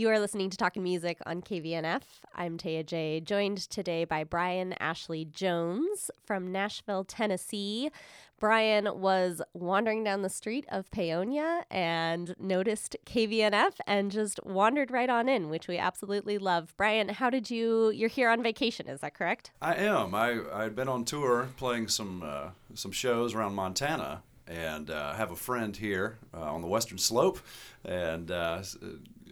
You 0.00 0.08
are 0.08 0.18
listening 0.18 0.48
to 0.48 0.56
Talking 0.56 0.82
Music 0.82 1.18
on 1.26 1.42
KVNF. 1.42 2.00
I'm 2.34 2.56
Taya 2.56 2.86
J, 2.86 3.20
joined 3.20 3.58
today 3.58 4.06
by 4.06 4.24
Brian 4.24 4.72
Ashley 4.80 5.26
Jones 5.26 6.10
from 6.24 6.50
Nashville, 6.50 7.04
Tennessee. 7.04 7.90
Brian 8.38 8.98
was 8.98 9.42
wandering 9.52 10.02
down 10.02 10.22
the 10.22 10.30
street 10.30 10.64
of 10.70 10.90
Paonia 10.90 11.64
and 11.70 12.34
noticed 12.40 12.96
KVNF 13.04 13.72
and 13.86 14.10
just 14.10 14.42
wandered 14.42 14.90
right 14.90 15.10
on 15.10 15.28
in, 15.28 15.50
which 15.50 15.68
we 15.68 15.76
absolutely 15.76 16.38
love. 16.38 16.72
Brian, 16.78 17.10
how 17.10 17.28
did 17.28 17.50
you? 17.50 17.90
You're 17.90 18.08
here 18.08 18.30
on 18.30 18.42
vacation, 18.42 18.88
is 18.88 19.00
that 19.00 19.12
correct? 19.12 19.50
I 19.60 19.74
am. 19.74 20.14
I 20.14 20.40
I'd 20.50 20.74
been 20.74 20.88
on 20.88 21.04
tour 21.04 21.50
playing 21.58 21.88
some 21.88 22.22
uh, 22.24 22.52
some 22.72 22.90
shows 22.92 23.34
around 23.34 23.54
Montana, 23.54 24.22
and 24.46 24.88
uh, 24.88 25.12
have 25.12 25.30
a 25.30 25.36
friend 25.36 25.76
here 25.76 26.16
uh, 26.32 26.40
on 26.40 26.62
the 26.62 26.68
Western 26.68 26.96
Slope, 26.96 27.38
and 27.84 28.30
uh, 28.30 28.62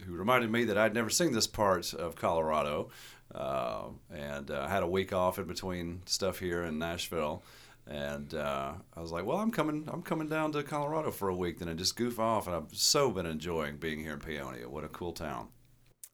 who 0.09 0.17
reminded 0.17 0.51
me 0.51 0.65
that 0.65 0.77
I'd 0.77 0.93
never 0.93 1.09
seen 1.09 1.31
this 1.31 1.47
part 1.47 1.93
of 1.93 2.15
Colorado, 2.15 2.89
uh, 3.33 3.85
and 4.13 4.49
uh, 4.51 4.67
had 4.67 4.83
a 4.83 4.87
week 4.87 5.13
off 5.13 5.39
in 5.39 5.45
between 5.45 6.01
stuff 6.05 6.39
here 6.39 6.63
in 6.63 6.79
Nashville 6.79 7.43
and 7.89 8.35
uh, 8.35 8.73
I 8.95 9.01
was 9.01 9.11
like, 9.11 9.25
"Well, 9.25 9.37
I'm 9.37 9.51
coming. 9.51 9.89
I'm 9.91 10.03
coming 10.03 10.29
down 10.29 10.51
to 10.51 10.63
Colorado 10.63 11.09
for 11.09 11.27
a 11.27 11.35
week, 11.35 11.57
then, 11.57 11.67
I 11.67 11.73
just 11.73 11.95
goof 11.95 12.19
off." 12.19 12.45
And 12.45 12.55
I've 12.55 12.67
so 12.71 13.09
been 13.09 13.25
enjoying 13.25 13.77
being 13.77 13.99
here 13.99 14.13
in 14.13 14.19
Paonia. 14.19 14.67
What 14.67 14.83
a 14.83 14.89
cool 14.89 15.11
town! 15.11 15.47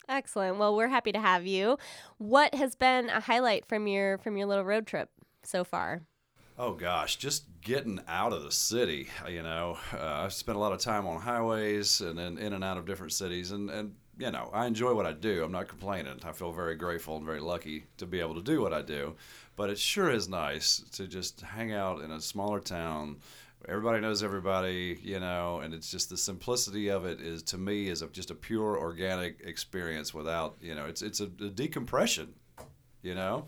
Excellent. 0.08 0.58
Well, 0.58 0.76
we're 0.76 0.88
happy 0.88 1.12
to 1.12 1.20
have 1.20 1.46
you. 1.46 1.78
What 2.18 2.56
has 2.56 2.76
been 2.76 3.10
a 3.10 3.20
highlight 3.20 3.68
from 3.68 3.88
your 3.88 4.18
from 4.20 4.38
your 4.38 4.48
little 4.48 4.64
road 4.64 4.88
trip 4.88 5.10
so 5.44 5.66
far? 5.66 6.04
Oh 6.58 6.72
gosh, 6.72 7.18
just 7.18 7.44
getting 7.60 8.00
out 8.08 8.32
of 8.32 8.44
the 8.44 8.52
city. 8.52 9.10
You 9.30 9.44
know, 9.44 9.78
uh, 9.94 10.24
I've 10.24 10.34
spent 10.34 10.56
a 10.56 10.60
lot 10.60 10.72
of 10.72 10.80
time 10.80 11.06
on 11.06 11.20
highways 11.20 12.00
and 12.00 12.18
then 12.18 12.38
in 12.38 12.54
and 12.54 12.64
out 12.64 12.78
of 12.78 12.86
different 12.86 13.12
cities, 13.12 13.52
and 13.52 13.70
and 13.70 13.96
you 14.18 14.32
know, 14.32 14.50
I 14.54 14.66
enjoy 14.66 14.94
what 14.94 15.06
I 15.06 15.12
do. 15.12 15.44
I'm 15.44 15.52
not 15.52 15.68
complaining. 15.68 16.18
I 16.24 16.32
feel 16.32 16.54
very 16.54 16.76
grateful 16.76 17.18
and 17.18 17.26
very 17.26 17.42
lucky 17.42 17.88
to 17.98 18.06
be 18.06 18.22
able 18.22 18.36
to 18.36 18.42
do 18.42 18.62
what 18.62 18.72
I 18.74 18.82
do. 18.82 19.16
But 19.58 19.70
it 19.70 19.78
sure 19.78 20.10
is 20.10 20.30
nice 20.30 20.82
to 20.94 21.08
just 21.08 21.42
hang 21.42 21.74
out 21.74 22.02
in 22.02 22.12
a 22.12 22.22
smaller 22.22 22.62
town. 22.62 23.18
Everybody 23.68 24.00
knows 24.00 24.24
everybody, 24.24 24.98
you 25.04 25.20
know, 25.20 25.60
and 25.60 25.74
it's 25.74 25.92
just 25.92 26.10
the 26.10 26.18
simplicity 26.18 26.88
of 26.90 27.06
it 27.06 27.20
is 27.20 27.44
to 27.44 27.58
me 27.58 27.90
is 27.90 28.02
a, 28.02 28.08
just 28.08 28.32
a 28.32 28.36
pure 28.36 28.78
organic 28.80 29.42
experience 29.44 30.14
without, 30.14 30.56
you 30.62 30.76
know, 30.76 30.86
it's 30.86 31.02
it's 31.02 31.20
a, 31.20 31.26
a 31.26 31.50
decompression, 31.50 32.34
you 33.02 33.16
know. 33.16 33.48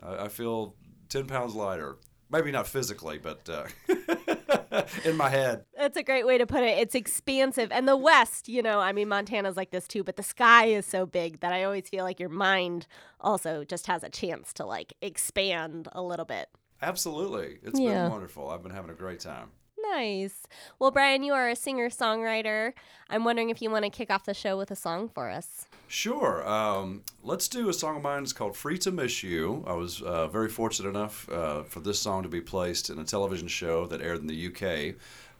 I, 0.00 0.26
I 0.26 0.28
feel 0.28 0.76
ten 1.08 1.26
pounds 1.26 1.56
lighter 1.56 1.96
maybe 2.30 2.50
not 2.50 2.66
physically, 2.66 3.18
but 3.18 3.48
uh, 3.48 3.66
in 5.04 5.16
my 5.16 5.28
head. 5.28 5.64
That's 5.76 5.96
a 5.96 6.02
great 6.02 6.26
way 6.26 6.38
to 6.38 6.46
put 6.46 6.62
it. 6.62 6.78
It's 6.78 6.94
expansive. 6.94 7.70
And 7.72 7.88
the 7.88 7.96
West, 7.96 8.48
you 8.48 8.62
know, 8.62 8.80
I 8.80 8.92
mean, 8.92 9.08
Montana's 9.08 9.56
like 9.56 9.70
this 9.70 9.86
too, 9.88 10.04
but 10.04 10.16
the 10.16 10.22
sky 10.22 10.66
is 10.66 10.86
so 10.86 11.06
big 11.06 11.40
that 11.40 11.52
I 11.52 11.64
always 11.64 11.88
feel 11.88 12.04
like 12.04 12.20
your 12.20 12.28
mind 12.28 12.86
also 13.20 13.64
just 13.64 13.86
has 13.86 14.02
a 14.02 14.08
chance 14.08 14.52
to 14.54 14.66
like 14.66 14.92
expand 15.00 15.88
a 15.92 16.02
little 16.02 16.26
bit. 16.26 16.48
Absolutely. 16.82 17.58
It's 17.62 17.80
yeah. 17.80 18.04
been 18.04 18.12
wonderful. 18.12 18.50
I've 18.50 18.62
been 18.62 18.72
having 18.72 18.90
a 18.90 18.94
great 18.94 19.20
time. 19.20 19.50
Nice. 19.92 20.46
Well, 20.78 20.90
Brian, 20.90 21.22
you 21.22 21.32
are 21.32 21.48
a 21.48 21.56
singer 21.56 21.88
songwriter. 21.88 22.72
I'm 23.08 23.24
wondering 23.24 23.50
if 23.50 23.62
you 23.62 23.70
want 23.70 23.84
to 23.84 23.90
kick 23.90 24.10
off 24.10 24.24
the 24.24 24.34
show 24.34 24.56
with 24.56 24.70
a 24.70 24.76
song 24.76 25.08
for 25.08 25.30
us. 25.30 25.66
Sure. 25.88 26.46
Um, 26.46 27.02
let's 27.22 27.46
do 27.46 27.68
a 27.68 27.72
song 27.72 27.96
of 27.96 28.02
mine. 28.02 28.24
It's 28.24 28.32
called 28.32 28.56
Free 28.56 28.78
to 28.78 28.90
Miss 28.90 29.22
You. 29.22 29.62
I 29.66 29.74
was 29.74 30.02
uh, 30.02 30.26
very 30.26 30.48
fortunate 30.48 30.88
enough 30.88 31.28
uh, 31.30 31.62
for 31.62 31.80
this 31.80 32.00
song 32.00 32.24
to 32.24 32.28
be 32.28 32.40
placed 32.40 32.90
in 32.90 32.98
a 32.98 33.04
television 33.04 33.46
show 33.46 33.86
that 33.86 34.00
aired 34.00 34.18
in 34.18 34.26
the 34.26 34.46
UK, 34.48 34.96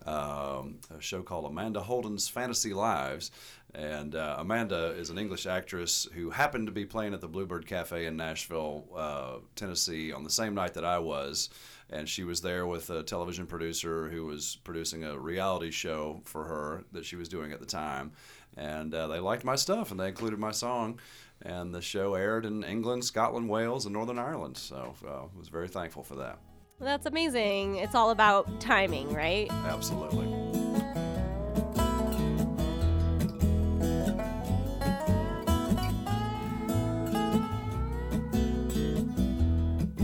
um, 0.07 0.79
a 0.97 1.01
show 1.01 1.23
called 1.23 1.45
Amanda 1.47 1.81
Holden's 1.81 2.29
Fantasy 2.29 2.73
Lives. 2.73 3.31
And 3.75 4.15
uh, 4.15 4.37
Amanda 4.39 4.95
is 4.97 5.11
an 5.11 5.19
English 5.19 5.47
actress 5.47 6.09
who 6.15 6.31
happened 6.31 6.67
to 6.67 6.73
be 6.73 6.87
playing 6.87 7.13
at 7.13 7.21
the 7.21 7.29
Bluebird 7.29 7.67
Cafe 7.67 8.07
in 8.07 8.17
Nashville, 8.17 8.87
uh, 8.97 9.35
Tennessee, 9.55 10.13
on 10.13 10.25
the 10.25 10.31
same 10.31 10.55
night 10.55 10.75
that 10.75 10.85
I 10.85 10.99
was 10.99 11.51
and 11.91 12.09
she 12.09 12.25
was 12.25 12.41
there 12.41 12.67
with 12.67 12.91
a 12.91 13.03
television 13.03 13.47
producer 13.47 14.09
who 14.09 14.27
was 14.27 14.59
producing 14.65 15.05
a 15.05 15.19
reality 15.19 15.71
show 15.71 16.21
for 16.25 16.45
her 16.45 16.85
that 16.93 17.05
she 17.05 17.17
was 17.17 17.29
doing 17.29 17.53
at 17.53 17.61
the 17.61 17.67
time. 17.67 18.13
And 18.57 18.93
uh, 18.95 19.07
they 19.07 19.21
liked 19.21 19.45
my 19.45 19.57
stuff, 19.57 19.91
and 19.91 20.01
they 20.01 20.09
included 20.09 20.39
my 20.39 20.51
song. 20.51 20.99
And 21.43 21.75
the 21.75 21.83
show 21.83 22.15
aired 22.15 22.47
in 22.47 22.65
England, 22.65 23.05
Scotland, 23.05 23.49
Wales, 23.49 23.85
and 23.85 23.93
Northern 23.93 24.19
Ireland. 24.19 24.57
So 24.57 24.95
uh, 25.07 25.25
I 25.25 25.39
was 25.39 25.49
very 25.49 25.69
thankful 25.69 26.03
for 26.03 26.17
that. 26.17 26.39
Well, 26.79 26.89
that's 26.89 27.07
amazing. 27.07 27.77
It's 27.77 27.95
all 27.95 28.11
about 28.11 28.61
timing, 28.61 29.11
right? 29.15 29.51
Absolutely. 29.51 30.27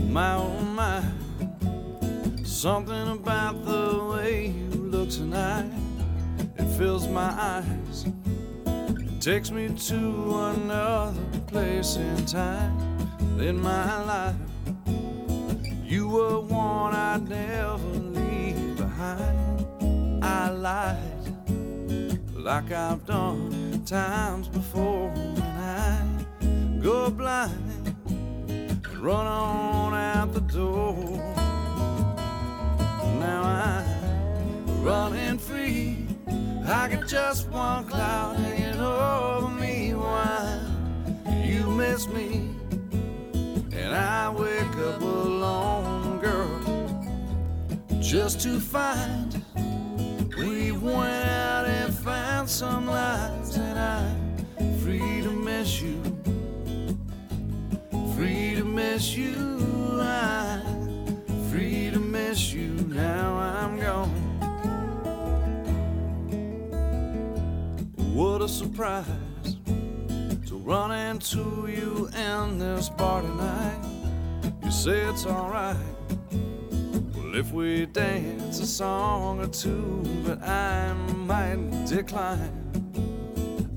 My 0.09 0.35
oh 0.35 0.59
my 0.75 1.03
Something 2.43 3.09
about 3.09 3.65
the 3.65 4.03
way 4.05 4.47
you 4.47 4.69
look 4.69 5.09
tonight, 5.09 5.69
it 6.57 6.77
fills 6.77 7.07
my 7.07 7.29
eyes. 7.29 8.05
It 8.65 9.21
takes 9.21 9.51
me 9.51 9.67
to 9.67 10.37
another 10.55 11.13
place 11.45 11.97
in 11.97 12.25
time 12.25 12.75
in 13.39 13.61
my 13.61 14.03
life. 14.05 14.52
You 15.93 16.07
were 16.07 16.39
one 16.39 16.95
I'd 16.95 17.29
never 17.29 17.77
leave 18.17 18.77
behind. 18.77 20.23
I 20.23 20.49
lied 20.49 21.29
like 22.33 22.71
I've 22.71 23.05
done 23.05 23.83
times 23.85 24.47
before, 24.47 25.11
and 25.15 26.25
I 26.41 26.81
go 26.81 27.11
blind 27.11 27.95
and 28.49 28.97
run 28.97 29.27
on 29.27 29.93
out 29.93 30.33
the 30.33 30.41
door 30.41 30.95
now 33.19 33.43
I'm 33.43 34.83
running 34.83 35.37
free. 35.37 36.07
I 36.65 36.87
got 36.87 37.07
just 37.07 37.49
one 37.49 37.85
cloud 37.85 38.37
hanging 38.37 38.81
over 38.81 39.47
me 39.47 39.93
while 39.93 40.59
you 41.45 41.69
miss 41.69 42.07
me. 42.07 42.49
And 43.75 43.93
I 43.93 44.29
wake 44.29 44.75
up 44.77 45.01
alone, 45.01 45.42
just 48.13 48.41
to 48.41 48.59
find 48.59 49.43
we 50.37 50.71
went 50.71 51.27
out 51.27 51.65
and 51.65 51.91
found 51.91 52.47
some 52.47 52.85
lives, 52.85 53.57
and 53.57 53.79
I'm 53.79 54.77
free 54.81 55.23
to 55.23 55.31
miss 55.31 55.81
you, 55.81 55.99
free 58.15 58.53
to 58.53 58.63
miss 58.63 59.17
you. 59.17 59.33
I'm 59.99 61.49
free 61.49 61.89
to 61.89 61.97
miss 61.97 62.53
you 62.53 62.69
now 62.87 63.35
I'm 63.35 63.79
gone. 63.79 64.09
What 68.13 68.43
a 68.43 68.47
surprise 68.47 69.07
to 69.65 70.55
run 70.57 70.91
into 70.91 71.67
you 71.67 72.11
in 72.15 72.59
this 72.59 72.89
bar 72.89 73.23
tonight. 73.23 73.81
You 74.63 74.69
say 74.69 75.01
it's 75.01 75.25
alright. 75.25 75.92
Well, 77.33 77.39
if 77.39 77.51
we 77.51 77.87
dance 77.87 78.59
a 78.59 78.67
song 78.67 79.39
or 79.39 79.47
two, 79.47 80.03
but 80.23 80.39
I 80.43 80.93
might 80.93 81.87
decline. 81.87 82.51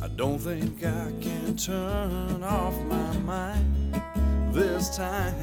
I 0.02 0.08
don't 0.08 0.38
think 0.38 0.84
I 0.84 1.10
can 1.22 1.56
turn 1.56 2.42
off 2.42 2.78
my 2.82 3.16
mind 3.18 4.02
this 4.52 4.94
time. 4.94 5.34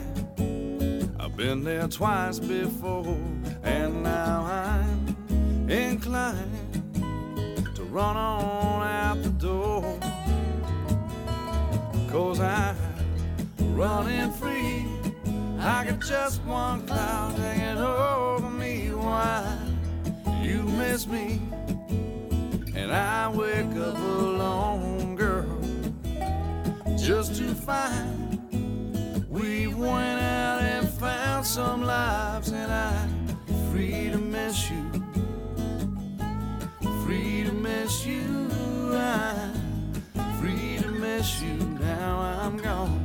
I've 1.19 1.35
been 1.35 1.63
there 1.63 1.87
twice 1.87 2.37
before, 2.37 3.17
and 3.63 4.03
now 4.03 4.43
I'm 4.45 5.69
inclined 5.71 6.85
to 7.75 7.83
run 7.85 8.15
on 8.15 8.87
out 8.87 9.23
the 9.23 9.29
door. 9.29 9.99
Cause 12.11 12.39
I'm 12.39 12.77
running 13.75 14.31
free. 14.33 14.82
I 15.65 15.85
got 15.85 16.01
just 16.01 16.43
one 16.43 16.85
cloud 16.85 17.39
hanging 17.39 17.81
over 17.81 18.49
me 18.49 18.93
Why 18.93 19.57
you 20.41 20.61
miss 20.63 21.07
me. 21.07 21.41
And 22.75 22.91
I 22.91 23.29
wake 23.29 23.73
up 23.77 23.97
alone, 23.97 25.15
girl, 25.15 25.61
just 26.97 27.35
to 27.35 27.55
find 27.55 28.23
we 29.29 29.67
went 29.67 30.21
out 30.21 30.61
and 30.61 30.89
found 30.89 31.45
some 31.45 31.83
lives, 31.83 32.51
and 32.51 32.69
I'm 32.69 33.37
free 33.71 34.09
to 34.11 34.17
miss 34.17 34.69
you. 34.69 34.91
Free 37.05 37.45
to 37.45 37.53
miss 37.53 38.05
you. 38.05 38.49
I'm 38.93 39.53
free 40.41 40.77
to 40.81 40.91
miss 40.91 41.41
you. 41.41 41.55
Now 41.79 42.19
I'm 42.19 42.57
gone. 42.57 43.02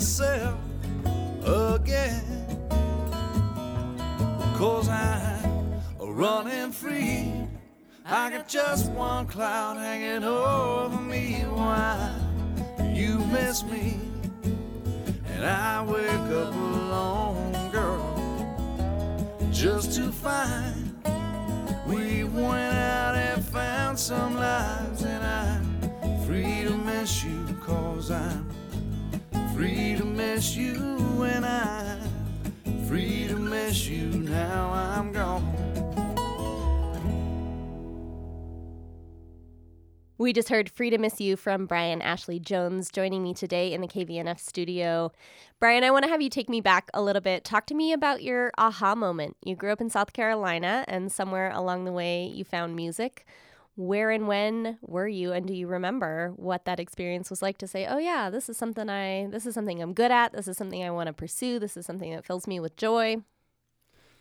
Myself 0.00 0.29
free 29.60 29.94
to 29.94 30.04
miss 30.06 30.56
you, 30.56 31.22
and 31.22 31.44
I'm 31.44 32.00
free 32.88 33.28
to 33.28 33.36
miss 33.36 33.86
you. 33.86 34.06
Now 34.06 34.72
I'm 34.72 35.12
gone. 35.12 35.44
We 40.16 40.32
just 40.32 40.48
heard 40.48 40.70
Free 40.70 40.88
to 40.88 40.96
Miss 40.96 41.20
You 41.20 41.36
from 41.36 41.66
Brian 41.66 42.00
Ashley 42.00 42.38
Jones 42.38 42.90
joining 42.90 43.22
me 43.22 43.34
today 43.34 43.74
in 43.74 43.82
the 43.82 43.86
KVNF 43.86 44.38
studio. 44.38 45.12
Brian, 45.58 45.84
I 45.84 45.90
want 45.90 46.04
to 46.04 46.10
have 46.10 46.22
you 46.22 46.30
take 46.30 46.48
me 46.48 46.62
back 46.62 46.88
a 46.94 47.02
little 47.02 47.20
bit. 47.20 47.44
Talk 47.44 47.66
to 47.66 47.74
me 47.74 47.92
about 47.92 48.22
your 48.22 48.52
aha 48.56 48.94
moment. 48.94 49.36
You 49.44 49.56
grew 49.56 49.72
up 49.72 49.82
in 49.82 49.90
South 49.90 50.14
Carolina, 50.14 50.86
and 50.88 51.12
somewhere 51.12 51.50
along 51.50 51.84
the 51.84 51.92
way, 51.92 52.24
you 52.24 52.44
found 52.44 52.76
music. 52.76 53.26
Where 53.80 54.10
and 54.10 54.28
when 54.28 54.78
were 54.82 55.08
you, 55.08 55.32
and 55.32 55.46
do 55.46 55.54
you 55.54 55.66
remember 55.66 56.34
what 56.36 56.66
that 56.66 56.78
experience 56.78 57.30
was 57.30 57.40
like 57.40 57.56
to 57.58 57.66
say, 57.66 57.86
"Oh 57.86 57.96
yeah, 57.96 58.28
this 58.28 58.50
is 58.50 58.58
something 58.58 58.90
I, 58.90 59.26
this 59.30 59.46
is 59.46 59.54
something 59.54 59.80
I'm 59.80 59.94
good 59.94 60.10
at. 60.10 60.32
This 60.32 60.48
is 60.48 60.58
something 60.58 60.84
I 60.84 60.90
want 60.90 61.06
to 61.06 61.14
pursue. 61.14 61.58
This 61.58 61.78
is 61.78 61.86
something 61.86 62.14
that 62.14 62.26
fills 62.26 62.46
me 62.46 62.60
with 62.60 62.76
joy." 62.76 63.22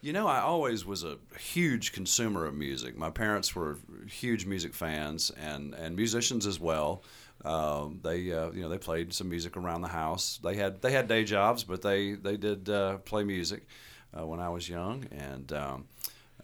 You 0.01 0.13
know, 0.13 0.27
I 0.27 0.39
always 0.39 0.85
was 0.85 1.03
a 1.03 1.17
huge 1.38 1.91
consumer 1.91 2.45
of 2.45 2.53
music. 2.53 2.97
My 2.97 3.09
parents 3.09 3.53
were 3.53 3.79
huge 4.07 4.45
music 4.45 4.73
fans 4.73 5.29
and, 5.31 5.73
and 5.73 5.94
musicians 5.94 6.47
as 6.47 6.57
well. 6.57 7.03
Um, 7.44 8.00
they 8.01 8.31
uh, 8.31 8.51
you 8.51 8.61
know 8.61 8.69
they 8.69 8.77
played 8.77 9.13
some 9.13 9.29
music 9.29 9.57
around 9.57 9.81
the 9.81 9.89
house. 9.89 10.39
They 10.41 10.56
had 10.56 10.81
they 10.81 10.94
had 10.94 11.09
day 11.09 11.25
jobs, 11.25 11.65
but 11.65 11.81
they 11.81 12.13
they 12.13 12.38
did 12.38 12.69
uh, 12.69 13.00
play 13.00 13.25
music 13.25 13.67
uh, 14.17 14.25
when 14.25 14.39
I 14.39 14.47
was 14.47 14.69
young, 14.69 15.06
and 15.11 15.51
um, 15.51 15.88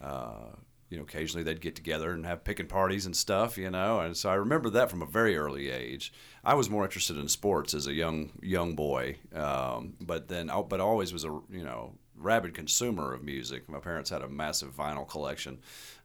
uh, 0.01 0.51
you 0.89 0.97
know 0.97 1.03
occasionally 1.03 1.43
they'd 1.43 1.61
get 1.61 1.75
together 1.75 2.11
and 2.11 2.25
have 2.25 2.43
picking 2.43 2.67
parties 2.67 3.05
and 3.05 3.15
stuff. 3.15 3.57
You 3.57 3.69
know, 3.69 3.99
and 3.99 4.15
so 4.15 4.29
I 4.29 4.35
remember 4.35 4.69
that 4.71 4.89
from 4.89 5.01
a 5.01 5.07
very 5.07 5.37
early 5.37 5.69
age. 5.69 6.13
I 6.43 6.53
was 6.53 6.69
more 6.69 6.83
interested 6.83 7.17
in 7.17 7.27
sports 7.27 7.73
as 7.73 7.87
a 7.87 7.93
young 7.93 8.31
young 8.41 8.75
boy, 8.75 9.17
um, 9.33 9.93
but 9.99 10.27
then 10.27 10.49
oh, 10.49 10.63
but 10.63 10.79
always 10.79 11.13
was 11.13 11.25
a 11.25 11.39
you 11.49 11.63
know 11.63 11.93
rabid 12.17 12.53
consumer 12.53 13.13
of 13.13 13.23
music. 13.23 13.69
My 13.69 13.79
parents 13.79 14.09
had 14.09 14.21
a 14.21 14.29
massive 14.29 14.75
vinyl 14.75 15.07
collection, 15.07 15.59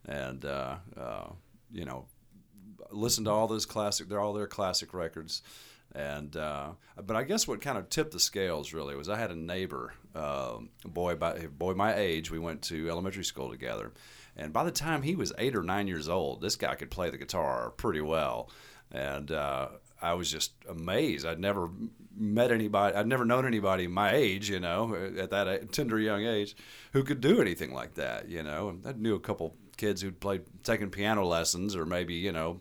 and 0.06 0.44
uh, 0.44 0.77
uh, 0.97 1.29
you 1.73 1.85
know, 1.85 2.06
listened 2.91 3.27
to 3.27 3.31
all 3.31 3.49
those 3.49 3.67
classic. 3.67 4.09
They're 4.09 4.21
all 4.21 4.32
their 4.32 4.47
classic 4.47 4.94
records. 4.94 5.43
And 5.93 6.37
uh, 6.37 6.71
but 7.05 7.17
I 7.17 7.25
guess 7.25 7.49
what 7.49 7.61
kind 7.61 7.77
of 7.77 7.88
tipped 7.88 8.12
the 8.12 8.21
scales 8.21 8.73
really 8.73 8.94
was 8.94 9.09
I 9.09 9.19
had 9.19 9.32
a 9.32 9.37
neighbor, 9.37 9.93
uh, 10.15 10.59
boy 10.85 11.17
by 11.17 11.47
boy 11.47 11.75
my 11.75 11.94
age. 11.94 12.31
We 12.31 12.38
went 12.38 12.62
to 12.62 12.88
elementary 12.88 13.25
school 13.25 13.50
together, 13.50 13.93
and 14.37 14.53
by 14.53 14.65
the 14.65 14.71
time 14.71 15.03
he 15.03 15.15
was 15.15 15.32
eight 15.38 15.56
or 15.56 15.62
nine 15.62 15.87
years 15.87 16.09
old, 16.09 16.41
this 16.41 16.56
guy 16.56 16.75
could 16.75 16.91
play 16.91 17.11
the 17.11 17.19
guitar 17.19 17.71
pretty 17.71 18.00
well. 18.00 18.50
And 18.93 19.31
uh, 19.31 19.69
I 20.03 20.15
was 20.15 20.31
just 20.31 20.53
amazed. 20.69 21.27
I'd 21.27 21.38
never 21.38 21.69
met 22.17 22.50
anybody, 22.50 22.97
I'd 22.97 23.06
never 23.06 23.25
known 23.25 23.47
anybody 23.47 23.87
my 23.87 24.12
age, 24.12 24.50
you 24.50 24.61
know, 24.61 24.94
at 25.19 25.31
that 25.31 25.73
tender 25.73 25.99
young 25.99 26.25
age, 26.25 26.56
who 26.93 27.03
could 27.03 27.21
do 27.21 27.41
anything 27.41 27.73
like 27.73 27.94
that, 27.94 28.29
you 28.29 28.43
know. 28.43 28.71
And 28.71 28.87
I 28.87 28.93
knew 28.93 29.15
a 29.15 29.21
couple 29.21 29.55
kids 29.77 30.03
who'd 30.03 30.21
played, 30.21 30.43
taken 30.65 30.91
piano 30.91 31.25
lessons, 31.27 31.77
or 31.77 31.87
maybe, 31.87 32.15
you 32.15 32.32
know, 32.32 32.61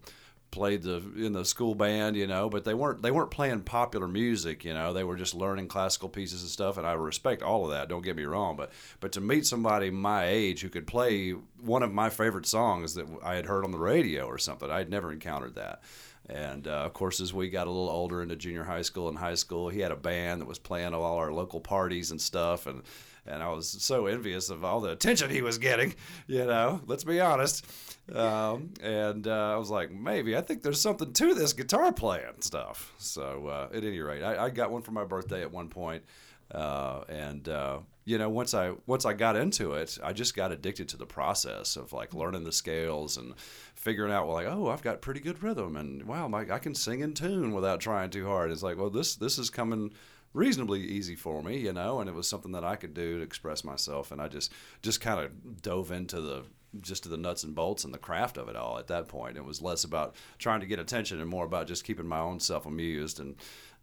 played 0.52 0.84
the 0.84 0.98
in 1.16 1.34
the 1.34 1.46
school 1.46 1.76
band, 1.76 2.16
you 2.16 2.28
know, 2.28 2.50
but 2.50 2.64
they 2.64 2.74
weren't 2.74 3.02
they 3.02 3.12
weren't 3.12 3.32
playing 3.32 3.62
popular 3.62 4.08
music, 4.08 4.64
you 4.66 4.74
know. 4.74 4.94
They 4.94 5.04
were 5.04 5.16
just 5.16 5.36
learning 5.36 5.68
classical 5.68 6.10
pieces 6.10 6.42
and 6.42 6.50
stuff, 6.50 6.78
and 6.78 6.88
I 6.88 6.94
respect 6.94 7.42
all 7.42 7.66
of 7.66 7.72
that. 7.72 7.90
Don't 7.90 8.04
get 8.04 8.16
me 8.16 8.24
wrong, 8.24 8.56
but 8.56 8.72
but 9.00 9.12
to 9.14 9.22
meet 9.22 9.46
somebody 9.46 9.90
my 9.90 10.26
age 10.26 10.62
who 10.62 10.70
could 10.70 10.88
play 10.88 11.32
one 11.62 11.84
of 11.84 11.92
my 11.92 12.10
favorite 12.10 12.46
songs 12.46 12.96
that 12.96 13.08
I 13.24 13.36
had 13.36 13.46
heard 13.46 13.64
on 13.64 13.72
the 13.72 13.78
radio 13.78 14.26
or 14.26 14.38
something, 14.38 14.70
I'd 14.70 14.90
never 14.90 15.12
encountered 15.12 15.56
that. 15.56 15.82
And 16.30 16.68
uh, 16.68 16.86
of 16.86 16.94
course, 16.94 17.20
as 17.20 17.34
we 17.34 17.50
got 17.50 17.68
a 17.68 17.72
little 17.72 17.90
older 17.90 18.22
into 18.22 18.36
junior 18.36 18.64
high 18.64 18.84
school 18.84 19.10
and 19.10 19.18
high 19.18 19.36
school, 19.36 19.70
he 19.70 19.80
had 19.80 19.92
a 19.92 19.96
band 19.96 20.42
that 20.42 20.48
was 20.48 20.60
playing 20.60 20.88
at 20.88 20.94
all 20.94 21.18
our 21.18 21.34
local 21.34 21.60
parties 21.60 22.12
and 22.12 22.22
stuff. 22.22 22.68
And 22.68 22.84
and 23.26 23.44
I 23.44 23.50
was 23.50 23.70
so 23.70 24.08
envious 24.08 24.50
of 24.50 24.64
all 24.64 24.82
the 24.82 24.92
attention 24.92 25.30
he 25.30 25.42
was 25.42 25.58
getting. 25.58 25.94
You 26.28 26.46
know, 26.46 26.82
let's 26.86 27.04
be 27.04 27.20
honest. 27.20 27.66
Um, 28.14 28.72
and 28.82 29.28
uh, 29.28 29.54
I 29.54 29.58
was 29.58 29.70
like, 29.70 29.92
maybe 29.92 30.36
I 30.36 30.42
think 30.42 30.64
there's 30.64 30.82
something 30.82 31.14
to 31.14 31.34
this 31.34 31.54
guitar 31.54 31.92
playing 31.92 32.42
stuff. 32.42 32.94
So 32.98 33.48
uh, 33.48 33.76
at 33.76 33.84
any 33.84 34.00
rate, 34.00 34.24
I, 34.24 34.46
I, 34.46 34.50
got 34.50 34.72
one 34.72 34.82
for 34.82 34.92
my 34.92 35.06
birthday 35.06 35.42
at 35.42 35.52
one 35.52 35.70
point. 35.70 36.04
Uh, 36.52 37.02
and 37.08 37.48
uh, 37.48 37.80
you 38.06 38.18
know, 38.18 38.30
once 38.30 38.56
I 38.56 38.74
once 38.88 39.06
I 39.06 39.14
got 39.14 39.36
into 39.36 39.74
it, 39.74 40.00
I 40.04 40.14
just 40.14 40.36
got 40.36 40.52
addicted 40.52 40.90
to 40.90 40.98
the 40.98 41.06
process 41.06 41.76
of 41.76 41.94
like 41.94 42.16
learning 42.16 42.44
the 42.44 42.52
scales 42.52 43.18
and 43.18 43.36
figuring 43.76 44.12
out 44.12 44.26
well, 44.26 44.36
like, 44.36 44.48
oh, 44.48 44.68
I've 44.70 44.82
got 44.82 45.02
pretty 45.02 45.20
good 45.20 45.44
rhythm, 45.44 45.76
and 45.76 46.04
wow, 46.04 46.28
my, 46.28 46.48
I 46.50 46.58
can 46.58 46.74
sing 46.74 47.02
in 47.02 47.14
tune 47.14 47.54
without 47.54 47.80
trying 47.80 48.10
too 48.10 48.26
hard. 48.26 48.50
It's 48.50 48.64
like, 48.64 48.78
well, 48.78 48.90
this 48.90 49.16
this 49.16 49.38
is 49.38 49.52
coming 49.52 49.94
reasonably 50.34 50.82
easy 50.82 51.16
for 51.16 51.42
me, 51.44 51.58
you 51.58 51.74
know, 51.74 52.00
and 52.00 52.10
it 52.10 52.16
was 52.16 52.28
something 52.28 52.52
that 52.52 52.64
I 52.64 52.76
could 52.76 52.94
do 52.94 53.18
to 53.18 53.24
express 53.24 53.64
myself, 53.64 54.12
and 54.12 54.22
I 54.22 54.28
just 54.28 54.52
just 54.82 55.02
kind 55.02 55.20
of 55.20 55.62
dove 55.62 55.92
into 55.92 56.22
the 56.22 56.44
just 56.82 57.04
to 57.04 57.10
the 57.10 57.18
nuts 57.18 57.44
and 57.44 57.56
bolts 57.56 57.84
and 57.84 57.94
the 57.94 57.98
craft 57.98 58.38
of 58.38 58.48
it 58.48 58.56
all 58.56 58.78
at 58.78 58.88
that 58.88 59.08
point. 59.08 59.38
It 59.38 59.46
was 59.46 59.62
less 59.62 59.84
about 59.84 60.16
trying 60.38 60.60
to 60.60 60.68
get 60.68 60.80
attention 60.80 61.20
and 61.20 61.30
more 61.30 61.46
about 61.46 61.68
just 61.68 61.84
keeping 61.84 62.08
my 62.08 62.20
own 62.20 62.40
self 62.40 62.66
amused 62.66 63.20
and 63.20 63.36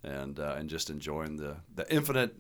and 0.03 0.39
uh, 0.39 0.55
and 0.59 0.71
just 0.71 0.91
enjoying 0.91 1.37
the 1.37 1.57
the 1.75 1.93
infinite 1.93 2.37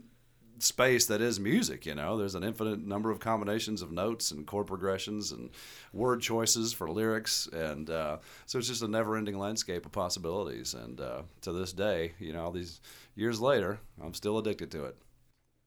space 0.58 1.06
that 1.06 1.20
is 1.20 1.38
music. 1.38 1.86
You 1.86 1.94
know, 1.94 2.16
there's 2.16 2.34
an 2.34 2.44
infinite 2.44 2.84
number 2.86 3.10
of 3.10 3.20
combinations 3.20 3.82
of 3.82 3.92
notes 3.92 4.30
and 4.30 4.46
chord 4.46 4.66
progressions 4.66 5.32
and 5.32 5.50
word 5.92 6.20
choices 6.20 6.72
for 6.72 6.90
lyrics, 6.90 7.46
and 7.52 7.90
uh, 7.90 8.18
so 8.46 8.58
it's 8.58 8.68
just 8.68 8.82
a 8.82 8.88
never-ending 8.88 9.38
landscape 9.38 9.86
of 9.86 9.92
possibilities. 9.92 10.74
And 10.74 11.00
uh, 11.00 11.22
to 11.42 11.52
this 11.52 11.72
day, 11.72 12.12
you 12.18 12.32
know, 12.32 12.44
all 12.44 12.52
these 12.52 12.80
years 13.14 13.40
later, 13.40 13.80
I'm 14.02 14.14
still 14.14 14.38
addicted 14.38 14.70
to 14.72 14.84
it. 14.84 14.96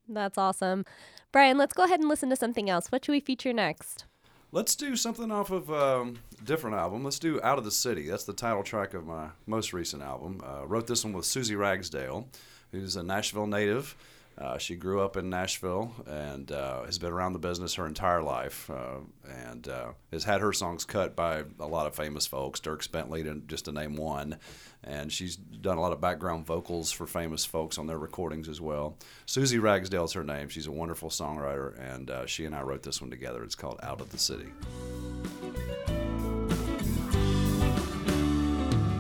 That's 0.08 0.38
awesome, 0.38 0.86
Brian. 1.32 1.58
Let's 1.58 1.74
go 1.74 1.84
ahead 1.84 2.00
and 2.00 2.10
listen 2.10 2.30
to 2.30 2.36
something 2.36 2.70
else. 2.70 2.92
What 2.92 3.06
should 3.06 3.12
we 3.12 3.20
feature 3.20 3.54
next? 3.54 4.06
Let's 4.52 4.76
do 4.76 4.96
something 4.96 5.32
off 5.32 5.52
of 5.52 5.72
um, 5.72 6.18
a 6.42 6.44
different 6.44 6.76
album. 6.76 7.04
Let's 7.04 7.20
do 7.20 7.40
"Out 7.44 7.60
of 7.60 7.66
the 7.66 7.72
City." 7.72 8.08
That's 8.08 8.24
the 8.24 8.34
title 8.34 8.64
track 8.64 8.96
of 8.96 9.06
my 9.06 9.30
most 9.46 9.74
recent 9.74 10.02
album. 10.02 10.42
Uh, 10.44 10.66
wrote 10.66 10.88
this 10.88 11.04
one 11.04 11.14
with 11.14 11.26
Suzi 11.26 11.56
Ragsdale, 11.56 12.28
who's 12.72 12.96
a 12.96 13.04
Nashville 13.04 13.46
native. 13.46 13.96
Uh, 14.40 14.58
she 14.58 14.76
grew 14.76 15.02
up 15.02 15.18
in 15.18 15.30
Nashville 15.30 15.92
and 16.08 16.50
uh, 16.52 16.84
has 16.86 16.98
been 16.98 17.12
around 17.12 17.34
the 17.34 17.40
business 17.40 17.74
her 17.74 17.86
entire 17.86 18.24
life, 18.24 18.70
uh, 18.70 19.00
and 19.28 19.68
uh, 19.68 19.92
has 20.14 20.24
had 20.24 20.40
her 20.40 20.54
songs 20.54 20.86
cut 20.86 21.14
by 21.14 21.44
a 21.60 21.68
lot 21.68 21.88
of 21.88 21.94
famous 21.94 22.26
folks, 22.26 22.62
Dierks 22.62 22.90
Bentley, 22.90 23.22
to, 23.24 23.42
just 23.48 23.66
to 23.66 23.74
name 23.74 23.98
one. 23.98 24.38
And 24.82 25.12
she's 25.12 25.36
done 25.36 25.78
a 25.78 25.82
lot 25.82 25.92
of 25.92 26.00
background 26.00 26.46
vocals 26.46 26.90
for 26.90 27.06
famous 27.06 27.44
folks 27.44 27.78
on 27.78 27.88
their 27.88 27.98
recordings 27.98 28.48
as 28.48 28.62
well. 28.62 28.98
Suzi 29.28 29.62
Ragsdale 29.62 30.06
is 30.06 30.14
her 30.14 30.24
name. 30.24 30.48
She's 30.48 30.68
a 30.68 30.72
wonderful 30.72 31.10
songwriter, 31.10 31.78
and 31.78 32.10
uh, 32.10 32.26
she 32.26 32.46
and 32.46 32.56
I 32.56 32.62
wrote 32.62 32.84
this 32.84 33.02
one 33.02 33.10
together. 33.10 33.44
It's 33.44 33.56
called 33.56 33.80
"Out 33.84 34.00
of 34.00 34.10
the 34.10 34.18
City." 34.18 34.48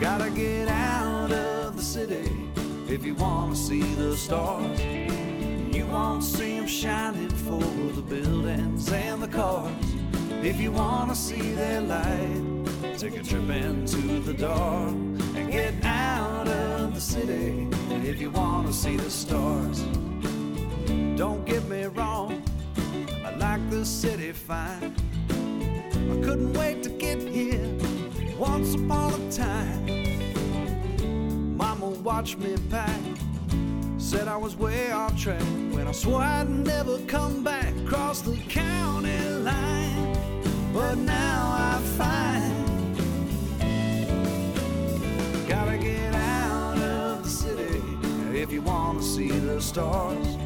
Gotta 0.01 0.31
get 0.31 0.67
out 0.67 1.31
of 1.31 1.77
the 1.77 1.81
city 1.81 2.29
if 2.89 3.05
you 3.05 3.15
wanna 3.15 3.55
see 3.55 3.81
the 3.96 4.17
stars 4.17 4.79
won't 5.89 6.24
see 6.24 6.58
them 6.58 6.67
shining 6.67 7.29
for 7.29 7.60
the 7.60 8.01
buildings 8.01 8.91
and 8.91 9.22
the 9.22 9.27
cars. 9.27 9.72
If 10.43 10.60
you 10.60 10.72
wanna 10.72 11.15
see 11.15 11.53
their 11.53 11.81
light, 11.81 12.41
take 12.98 13.17
a 13.17 13.24
trip 13.24 13.50
into 13.50 14.19
the 14.22 14.34
dark 14.34 14.91
and 15.36 15.51
get 15.51 15.74
out 15.84 16.48
of 16.48 16.93
the 16.93 17.01
city. 17.01 17.67
And 17.89 18.05
If 18.05 18.22
you 18.22 18.29
wanna 18.31 18.72
see 18.72 18.98
the 18.98 19.10
stars, 19.10 19.81
don't 21.15 21.46
get 21.46 21.67
me 21.67 21.84
wrong, 21.86 22.43
I 23.25 23.36
like 23.36 23.69
the 23.69 23.86
city 23.86 24.31
fine. 24.31 24.96
I 25.29 26.15
couldn't 26.24 26.53
wait 26.53 26.84
to 26.84 26.89
get 26.89 27.22
here 27.22 27.69
once 28.38 28.75
upon 28.75 29.13
a 29.13 29.31
time. 29.31 29.86
Mama 31.58 31.89
watched 31.89 32.38
me 32.38 32.55
pack 32.69 33.01
Said 34.09 34.27
I 34.27 34.37
was 34.37 34.55
way 34.55 34.91
off 34.91 35.15
track 35.21 35.39
when 35.69 35.87
I 35.87 35.91
swore 35.91 36.23
I'd 36.23 36.49
never 36.49 36.97
come 37.05 37.43
back 37.43 37.75
across 37.85 38.21
the 38.21 38.35
county 38.49 39.19
line. 39.37 40.17
But 40.73 40.97
now 40.97 41.53
I 41.69 41.79
find 41.95 42.97
gotta 45.47 45.77
get 45.77 46.15
out 46.15 46.79
of 46.79 47.23
the 47.23 47.29
city 47.29 47.83
if 48.33 48.51
you 48.51 48.63
wanna 48.63 49.03
see 49.03 49.29
the 49.29 49.61
stars. 49.61 50.37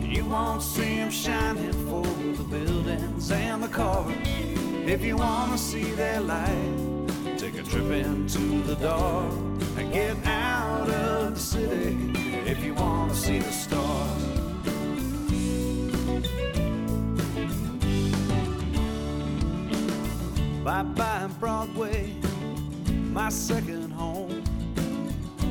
You 0.00 0.24
won't 0.24 0.62
see 0.62 0.96
them 0.96 1.10
shining 1.10 1.74
for 1.86 2.06
the 2.38 2.44
buildings 2.44 3.30
and 3.30 3.62
the 3.64 3.68
cars. 3.68 4.14
If 4.86 5.04
you 5.04 5.18
wanna 5.18 5.58
see 5.58 5.90
their 5.92 6.20
light, 6.20 7.36
take 7.36 7.58
a 7.58 7.62
trip 7.64 7.90
into 7.90 8.62
the 8.62 8.76
dark 8.76 9.30
and 9.76 9.92
get 9.92 10.16
out 10.26 10.88
of 10.88 11.34
the 11.34 11.40
city. 11.40 12.33
If 12.46 12.62
you 12.62 12.74
wanna 12.74 13.14
see 13.14 13.38
the 13.38 13.50
stars. 13.50 14.22
Bye 20.62 20.82
bye 20.82 21.28
Broadway, 21.40 22.14
my 23.12 23.30
second 23.30 23.92
home. 23.92 24.42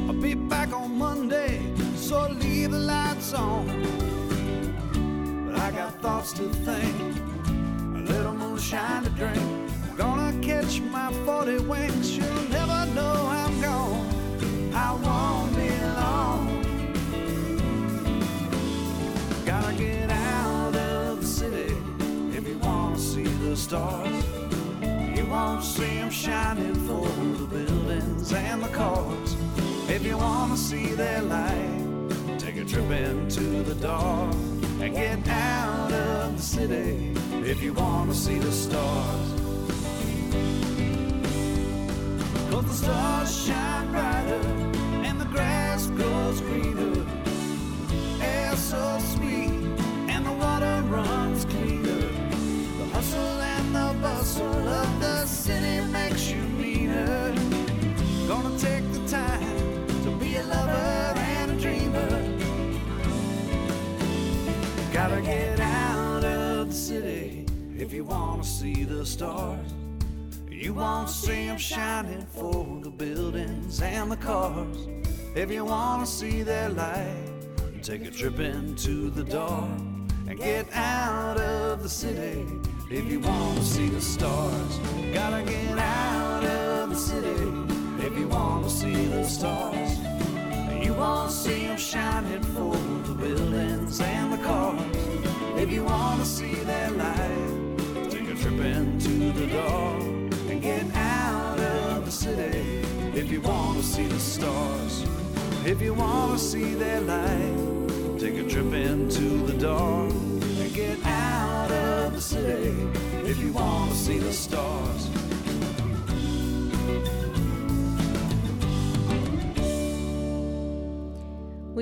I'll 0.07 0.13
be 0.13 0.35
back 0.35 0.71
on 0.71 0.95
Monday, 0.97 1.61
so 1.95 2.27
leave 2.29 2.71
the 2.71 2.79
lights 2.79 3.33
on. 3.33 3.65
But 5.47 5.59
I 5.59 5.71
got 5.71 5.99
thoughts 5.99 6.31
to 6.33 6.47
think, 6.49 6.95
a 7.49 8.11
little 8.11 8.35
moonshine 8.35 9.03
to 9.03 9.09
drink. 9.09 9.71
Gonna 9.97 10.39
catch 10.41 10.79
my 10.79 11.11
40 11.25 11.59
winks, 11.59 12.09
you'll 12.09 12.49
never 12.49 12.85
know 12.93 13.15
I'm 13.29 13.61
gone. 13.61 14.73
I 14.75 14.91
won't 14.93 15.32
the 23.53 23.59
stars. 23.59 24.25
You 25.15 25.27
won't 25.27 25.63
see 25.63 25.97
them 25.99 26.09
shining 26.09 26.73
for 26.87 27.07
the 27.37 27.45
buildings 27.45 28.33
and 28.33 28.63
the 28.63 28.69
cars. 28.69 29.35
If 29.87 30.03
you 30.03 30.17
wanna 30.17 30.57
see 30.57 30.87
their 30.95 31.21
light, 31.21 32.39
take 32.39 32.57
a 32.57 32.65
trip 32.65 32.89
into 32.89 33.61
the 33.61 33.75
dark 33.75 34.33
and 34.81 34.95
get 34.95 35.27
out 35.27 35.91
of 35.91 36.37
the 36.37 36.41
city. 36.41 37.13
If 37.45 37.61
you 37.61 37.73
wanna 37.73 38.15
see 38.15 38.39
the 38.39 38.51
stars. 38.51 39.29
Cause 42.49 42.65
the 42.71 42.77
stars 42.85 43.45
shine 43.45 43.91
brighter 43.91 44.43
and 45.07 45.21
the 45.21 45.25
grass 45.25 45.85
grows 45.97 46.41
greener. 46.41 47.05
Air 48.19 48.55
so 48.55 48.97
sweet 49.13 49.53
and 50.09 50.25
the 50.25 50.33
water 50.43 50.81
runs 50.87 51.45
cleaner. 51.45 51.82
You 68.03 68.09
wanna 68.09 68.43
see 68.43 68.83
the 68.83 69.05
stars. 69.05 69.73
You 70.49 70.73
won't 70.73 71.09
see 71.09 71.47
them 71.47 71.57
shining 71.57 72.25
for 72.25 72.65
the 72.81 72.89
buildings 72.89 73.81
and 73.81 74.11
the 74.11 74.17
cars. 74.17 74.87
If 75.35 75.49
you 75.49 75.63
wanna 75.63 76.05
see 76.05 76.43
their 76.43 76.67
light, 76.69 77.29
take 77.81 78.05
a 78.05 78.11
trip 78.11 78.39
into 78.39 79.09
the 79.09 79.23
dark 79.23 79.69
and 80.27 80.37
get 80.37 80.67
out 80.73 81.37
of 81.37 81.81
the 81.81 81.87
city. 81.87 82.45
If 82.91 83.05
you 83.09 83.21
wanna 83.21 83.63
see 83.63 83.87
the 83.87 84.01
stars, 84.01 84.79
gotta 85.13 85.43
get 85.43 85.77
out 85.77 86.43
of 86.43 86.89
the 86.89 86.97
city. 86.97 87.47
If 88.05 88.17
you 88.17 88.27
wanna 88.27 88.69
see 88.69 89.05
the 89.05 89.23
stars, 89.23 89.97
you 90.83 90.93
won't 90.93 91.31
see 91.31 91.67
them 91.67 91.77
shining 91.77 92.43
for 92.55 92.75
the 93.07 93.13
buildings 93.13 94.01
and 94.01 94.33
the 94.33 94.39
cars. 94.39 94.81
If 95.55 95.71
you 95.71 95.85
wanna 95.85 96.25
see 96.25 96.55
their 96.55 96.91
light, 96.91 97.62
trip 98.43 98.59
into 98.59 99.31
the 99.31 99.47
dark 99.47 100.01
and 100.49 100.61
get 100.61 100.83
out 100.95 101.57
of 101.57 102.03
the 102.03 102.11
city. 102.11 102.81
If 103.15 103.31
you 103.31 103.39
wanna 103.39 103.81
see 103.81 104.05
the 104.05 104.19
stars, 104.19 105.05
if 105.65 105.81
you 105.81 105.93
wanna 105.93 106.37
see 106.37 106.73
their 106.73 106.99
light, 106.99 108.19
take 108.19 108.35
a 108.35 108.43
trip 108.43 108.73
into 108.73 109.45
the 109.47 109.53
dark 109.53 110.11
and 110.11 110.73
get 110.73 110.99
out 111.05 111.71
of 111.71 112.15
the 112.15 112.21
city. 112.21 112.75
If 113.23 113.37
you 113.37 113.53
wanna 113.53 113.95
see 113.95 114.19
the 114.19 114.33
stars. 114.33 115.12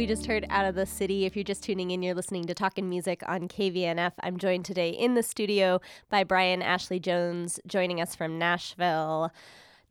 We 0.01 0.07
just 0.07 0.25
heard 0.25 0.47
Out 0.49 0.65
of 0.65 0.73
the 0.73 0.87
City. 0.87 1.25
If 1.25 1.35
you're 1.35 1.43
just 1.43 1.63
tuning 1.63 1.91
in, 1.91 2.01
you're 2.01 2.15
listening 2.15 2.45
to 2.45 2.55
Talkin' 2.55 2.89
Music 2.89 3.21
on 3.27 3.47
KVNF. 3.47 4.13
I'm 4.21 4.37
joined 4.37 4.65
today 4.65 4.89
in 4.89 5.13
the 5.13 5.21
studio 5.21 5.79
by 6.09 6.23
Brian 6.23 6.63
Ashley 6.63 6.99
Jones, 6.99 7.59
joining 7.67 8.01
us 8.01 8.15
from 8.15 8.39
Nashville. 8.39 9.31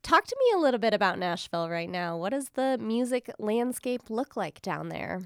Talk 0.03 0.27
to 0.27 0.37
me 0.37 0.59
a 0.59 0.61
little 0.61 0.81
bit 0.81 0.93
about 0.95 1.21
Nashville 1.21 1.71
right 1.71 1.89
now. 1.89 2.17
What 2.17 2.31
does 2.31 2.49
the 2.55 2.77
music 2.79 3.31
landscape 3.39 4.11
look 4.11 4.37
like 4.37 4.61
down 4.63 4.89
there? 4.89 5.23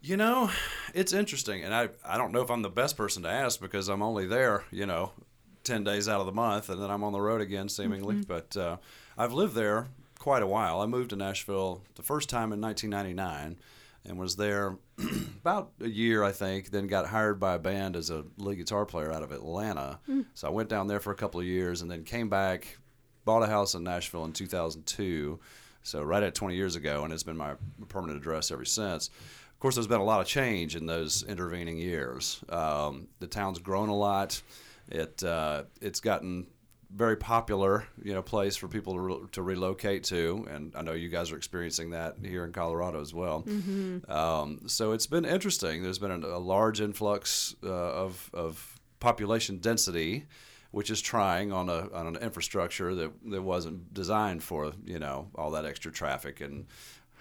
You 0.00 0.16
know, 0.16 0.52
it's 0.94 1.12
interesting, 1.12 1.64
and 1.64 1.74
I 1.74 1.88
I 2.04 2.16
don't 2.16 2.30
know 2.30 2.42
if 2.42 2.50
I'm 2.52 2.62
the 2.62 2.70
best 2.70 2.96
person 2.96 3.24
to 3.24 3.28
ask 3.28 3.60
because 3.60 3.88
I'm 3.88 4.02
only 4.02 4.26
there, 4.26 4.62
you 4.70 4.86
know, 4.86 5.10
ten 5.64 5.82
days 5.82 6.08
out 6.08 6.20
of 6.20 6.26
the 6.26 6.32
month, 6.32 6.68
and 6.68 6.80
then 6.80 6.92
I'm 6.92 7.02
on 7.02 7.12
the 7.12 7.20
road 7.20 7.40
again, 7.40 7.68
seemingly. 7.68 8.22
But 8.28 8.56
uh, 8.56 8.76
I've 9.18 9.32
lived 9.32 9.56
there 9.56 9.88
quite 10.20 10.44
a 10.44 10.46
while. 10.46 10.80
I 10.80 10.86
moved 10.86 11.10
to 11.10 11.16
Nashville 11.16 11.82
the 11.96 12.04
first 12.04 12.28
time 12.28 12.52
in 12.52 12.60
1999, 12.60 13.58
and 14.04 14.18
was 14.18 14.36
there 14.36 14.76
about 15.40 15.72
a 15.80 15.88
year, 15.88 16.22
I 16.24 16.32
think. 16.32 16.70
Then 16.70 16.86
got 16.86 17.06
hired 17.06 17.38
by 17.38 17.54
a 17.54 17.58
band 17.58 17.96
as 17.96 18.10
a 18.10 18.24
lead 18.36 18.56
guitar 18.56 18.84
player 18.84 19.12
out 19.12 19.22
of 19.22 19.32
Atlanta. 19.32 20.00
So 20.34 20.48
I 20.48 20.50
went 20.50 20.68
down 20.68 20.88
there 20.88 21.00
for 21.00 21.12
a 21.12 21.16
couple 21.16 21.40
of 21.40 21.46
years, 21.46 21.82
and 21.82 21.90
then 21.90 22.04
came 22.04 22.28
back, 22.28 22.78
bought 23.24 23.42
a 23.42 23.46
house 23.46 23.74
in 23.74 23.84
Nashville 23.84 24.24
in 24.24 24.32
2002. 24.32 25.38
So 25.84 26.02
right 26.02 26.22
at 26.22 26.34
20 26.34 26.54
years 26.54 26.76
ago, 26.76 27.04
and 27.04 27.12
it's 27.12 27.22
been 27.22 27.36
my 27.36 27.54
permanent 27.88 28.18
address 28.18 28.50
ever 28.50 28.64
since. 28.64 29.08
Of 29.08 29.58
course, 29.58 29.74
there's 29.76 29.86
been 29.86 30.00
a 30.00 30.04
lot 30.04 30.20
of 30.20 30.26
change 30.26 30.74
in 30.74 30.86
those 30.86 31.22
intervening 31.24 31.78
years. 31.78 32.42
Um, 32.48 33.08
the 33.20 33.26
town's 33.26 33.58
grown 33.58 33.88
a 33.88 33.96
lot. 33.96 34.40
It 34.88 35.22
uh, 35.22 35.64
it's 35.80 36.00
gotten 36.00 36.46
very 36.94 37.16
popular, 37.16 37.86
you 38.02 38.12
know, 38.12 38.22
place 38.22 38.54
for 38.56 38.68
people 38.68 38.92
to, 38.94 39.00
re- 39.00 39.26
to 39.32 39.42
relocate 39.42 40.04
to, 40.04 40.46
and 40.50 40.74
I 40.76 40.82
know 40.82 40.92
you 40.92 41.08
guys 41.08 41.32
are 41.32 41.36
experiencing 41.36 41.90
that 41.90 42.16
here 42.22 42.44
in 42.44 42.52
Colorado 42.52 43.00
as 43.00 43.14
well. 43.14 43.44
Um, 44.08 44.60
so 44.66 44.92
it's 44.92 45.06
been 45.06 45.24
interesting. 45.24 45.82
There's 45.82 45.98
been 45.98 46.10
a, 46.10 46.26
a 46.26 46.38
large 46.38 46.80
influx 46.80 47.54
uh, 47.64 47.68
of 47.68 48.30
of 48.34 48.78
population 49.00 49.58
density, 49.58 50.26
which 50.70 50.90
is 50.90 51.00
trying 51.00 51.50
on 51.52 51.68
a 51.68 51.88
on 51.92 52.06
an 52.06 52.16
infrastructure 52.16 52.94
that 52.94 53.10
that 53.30 53.42
wasn't 53.42 53.92
designed 53.94 54.42
for 54.42 54.72
you 54.84 54.98
know 54.98 55.28
all 55.34 55.50
that 55.52 55.64
extra 55.64 55.90
traffic 55.90 56.40
and 56.40 56.66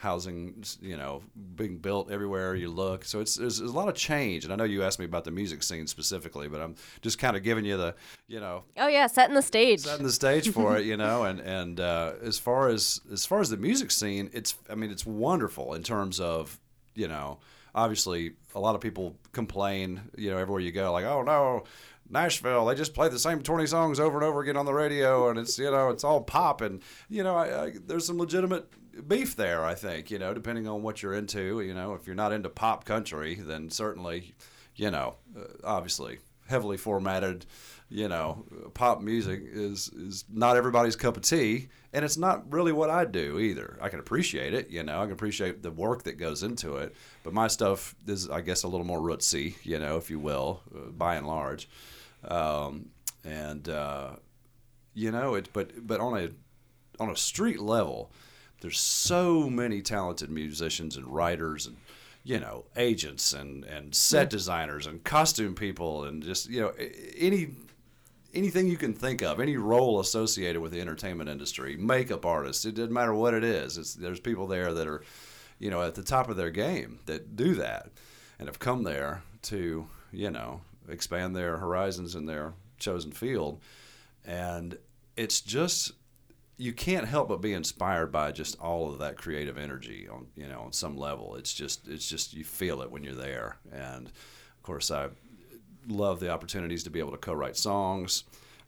housing 0.02 0.64
you 0.82 0.98
know 0.98 1.22
being 1.56 1.78
built 1.78 2.10
everywhere 2.12 2.56
you 2.56 2.70
look. 2.72 3.06
So 3.06 3.20
it's 3.20 3.36
there's, 3.36 3.60
there's 3.60 3.70
a 3.72 3.76
lot 3.76 3.88
of 3.88 3.94
change. 3.94 4.44
And 4.44 4.52
i 4.52 4.56
know 4.56 4.64
you 4.64 4.82
asked 4.84 4.98
me 4.98 5.06
about 5.06 5.26
the 5.26 5.32
music 5.32 5.62
scene 5.62 5.86
specifically 5.86 6.48
but 6.48 6.60
i'm 6.60 6.74
just 7.02 7.20
kind 7.20 7.38
of 7.38 7.44
giving 7.44 7.66
you 7.66 7.78
the 7.78 7.94
you 8.28 8.40
know 8.40 8.64
Oh, 8.78 8.88
yeah, 8.88 9.06
setting 9.08 9.36
the 9.36 9.42
stage. 9.44 9.82
setting 9.82 10.06
the 10.06 10.12
stage 10.12 10.50
for 10.50 10.76
it, 10.78 10.86
you 10.86 10.98
know, 10.98 11.24
and 11.24 11.40
and 11.40 11.80
uh, 11.80 12.14
as 12.24 12.40
far 12.40 12.68
as 12.70 13.00
as 13.12 13.26
far 13.28 13.40
as 13.42 13.50
the 13.52 13.58
music 13.58 13.92
scene, 13.92 14.30
it's 14.34 14.56
I 14.70 14.76
mean 14.76 14.90
it's 14.92 15.06
wonderful 15.06 15.76
in 15.76 15.84
terms 15.84 16.20
of 16.20 16.60
you 16.96 17.08
know 17.08 17.38
obviously 17.76 18.32
a 18.56 18.60
lot 18.60 18.74
of 18.76 18.82
people 18.82 19.16
complain 19.32 20.02
you 20.18 20.30
know 20.32 20.38
everywhere 20.38 20.62
you 20.62 20.72
go 20.72 20.92
like 20.92 21.06
oh 21.06 21.22
no 21.22 21.64
Nashville 22.10 22.66
they 22.66 22.76
just 22.76 22.94
play 22.94 23.08
the 23.08 23.18
same 23.20 23.42
20 23.42 23.66
songs 23.68 24.00
over 24.00 24.18
and 24.18 24.26
over 24.26 24.42
again 24.42 24.58
on 24.58 24.66
the 24.66 24.74
radio 24.74 25.30
and 25.30 25.40
it's 25.40 25.58
you 25.58 25.72
know 25.72 25.90
it's 25.90 26.04
all 26.04 26.22
pop. 26.22 26.60
And 26.62 26.82
you 27.10 27.24
know 27.24 27.36
I, 27.36 27.66
I, 27.66 27.74
there's 27.88 28.06
some 28.06 28.18
legitimate 28.18 28.68
beef 29.08 29.36
there 29.36 29.64
I 29.64 29.74
think 29.74 30.12
you 30.12 30.20
know 30.20 30.34
depending 30.34 30.68
on 30.68 30.84
what 30.84 31.02
you're 31.02 31.14
into 31.14 31.62
you 31.62 31.74
know 31.74 31.94
if 31.94 32.06
you're 32.06 32.16
not 32.16 32.34
into 32.34 32.50
pop 32.50 32.86
country 32.86 33.36
then 33.36 33.70
certainly 33.70 34.34
you 34.76 34.92
know 34.92 35.16
uh, 35.38 35.44
obviously 35.64 36.20
heavily 36.48 36.78
formatted 36.78 37.46
you 37.92 38.08
know, 38.08 38.46
pop 38.74 39.02
music 39.02 39.42
is 39.44 39.90
is 39.90 40.24
not 40.32 40.56
everybody's 40.56 40.96
cup 40.96 41.18
of 41.18 41.24
tea, 41.24 41.68
and 41.92 42.06
it's 42.06 42.16
not 42.16 42.50
really 42.52 42.72
what 42.72 42.90
I 42.90 43.04
do 43.04 43.38
either. 43.38 43.78
I 43.82 43.90
can 43.90 44.00
appreciate 44.00 44.54
it, 44.54 44.70
you 44.70 44.82
know, 44.82 45.02
I 45.02 45.04
can 45.04 45.12
appreciate 45.12 45.62
the 45.62 45.72
work 45.72 46.04
that 46.04 46.14
goes 46.14 46.42
into 46.42 46.78
it, 46.78 46.96
but 47.26 47.34
my 47.34 47.48
stuff 47.50 47.94
is, 48.08 48.30
I 48.30 48.40
guess, 48.40 48.64
a 48.64 48.70
little 48.70 48.86
more 48.86 49.00
rootsy, 49.00 49.56
you 49.64 49.78
know, 49.78 49.98
if 49.98 50.10
you 50.10 50.20
will, 50.20 50.62
uh, 50.74 50.90
by 50.92 51.16
and 51.16 51.28
large, 51.28 51.68
um, 52.24 52.88
and 53.26 53.68
uh, 53.68 54.12
you 54.94 55.12
know, 55.12 55.36
it. 55.36 55.50
But 55.52 55.86
but 55.86 56.00
on 56.00 56.18
a 56.18 56.30
on 56.98 57.10
a 57.10 57.18
street 57.18 57.60
level, 57.60 58.10
there's 58.62 58.80
so 58.80 59.50
many 59.50 59.82
talented 59.82 60.30
musicians 60.30 60.96
and 60.96 61.08
writers 61.08 61.68
and 61.68 61.78
you 62.24 62.40
know 62.40 62.64
agents 62.76 63.34
and 63.34 63.64
and 63.66 63.94
set 63.94 64.30
designers 64.30 64.86
and 64.86 65.04
costume 65.04 65.56
people 65.56 66.04
and 66.06 66.24
just 66.24 66.50
you 66.50 66.62
know 66.62 66.72
any 67.18 67.50
anything 68.34 68.68
you 68.68 68.78
can 68.78 68.94
think 68.94 69.22
of, 69.22 69.40
any 69.40 69.58
role 69.58 70.00
associated 70.00 70.62
with 70.62 70.72
the 70.72 70.82
entertainment 70.82 71.30
industry, 71.30 71.76
makeup 71.78 72.26
artists, 72.26 72.66
it 72.66 72.76
doesn't 72.76 72.94
matter 72.94 73.14
what 73.14 73.34
it 73.34 73.44
is. 73.44 73.78
It's, 73.78 73.94
there's 73.94 74.20
people 74.20 74.48
there 74.48 74.74
that 74.74 74.88
are, 74.88 75.04
you 75.60 75.70
know, 75.70 75.82
at 75.82 75.96
the 75.96 76.04
top 76.04 76.30
of 76.30 76.38
their 76.38 76.50
game 76.50 77.00
that 77.06 77.36
do 77.36 77.56
that 77.56 77.90
and 78.40 78.48
have 78.48 78.60
come 78.60 78.84
there 78.84 79.24
to, 79.44 79.88
you 80.12 80.32
know, 80.32 80.62
expand 80.90 81.36
their 81.36 81.58
horizons 81.58 82.16
in 82.16 82.26
their 82.26 82.54
chosen 82.80 83.12
field. 83.12 83.60
And 84.26 84.78
it's 85.18 85.42
just 85.42 85.92
you 86.62 86.74
can't 86.74 87.08
help 87.08 87.28
but 87.28 87.42
be 87.42 87.54
inspired 87.54 88.12
by 88.12 88.32
just 88.32 88.60
all 88.60 88.88
of 88.88 89.00
that 89.00 89.18
creative 89.18 89.58
energy 89.58 90.08
on 90.08 90.28
you 90.36 90.48
know 90.48 90.62
on 90.62 90.72
some 90.72 90.96
level. 90.96 91.36
It's 91.36 91.52
just 91.52 91.88
it's 91.88 92.08
just 92.08 92.34
you 92.34 92.44
feel 92.44 92.84
it 92.84 92.92
when 92.92 93.04
you're 93.04 93.16
there. 93.16 93.58
And 93.72 94.06
of 94.08 94.62
course, 94.62 94.92
I 94.92 95.10
love 95.88 96.20
the 96.20 96.30
opportunities 96.30 96.84
to 96.84 96.92
be 96.92 97.00
able 97.00 97.12
to 97.12 97.18
co-write 97.18 97.58
songs. 97.58 98.26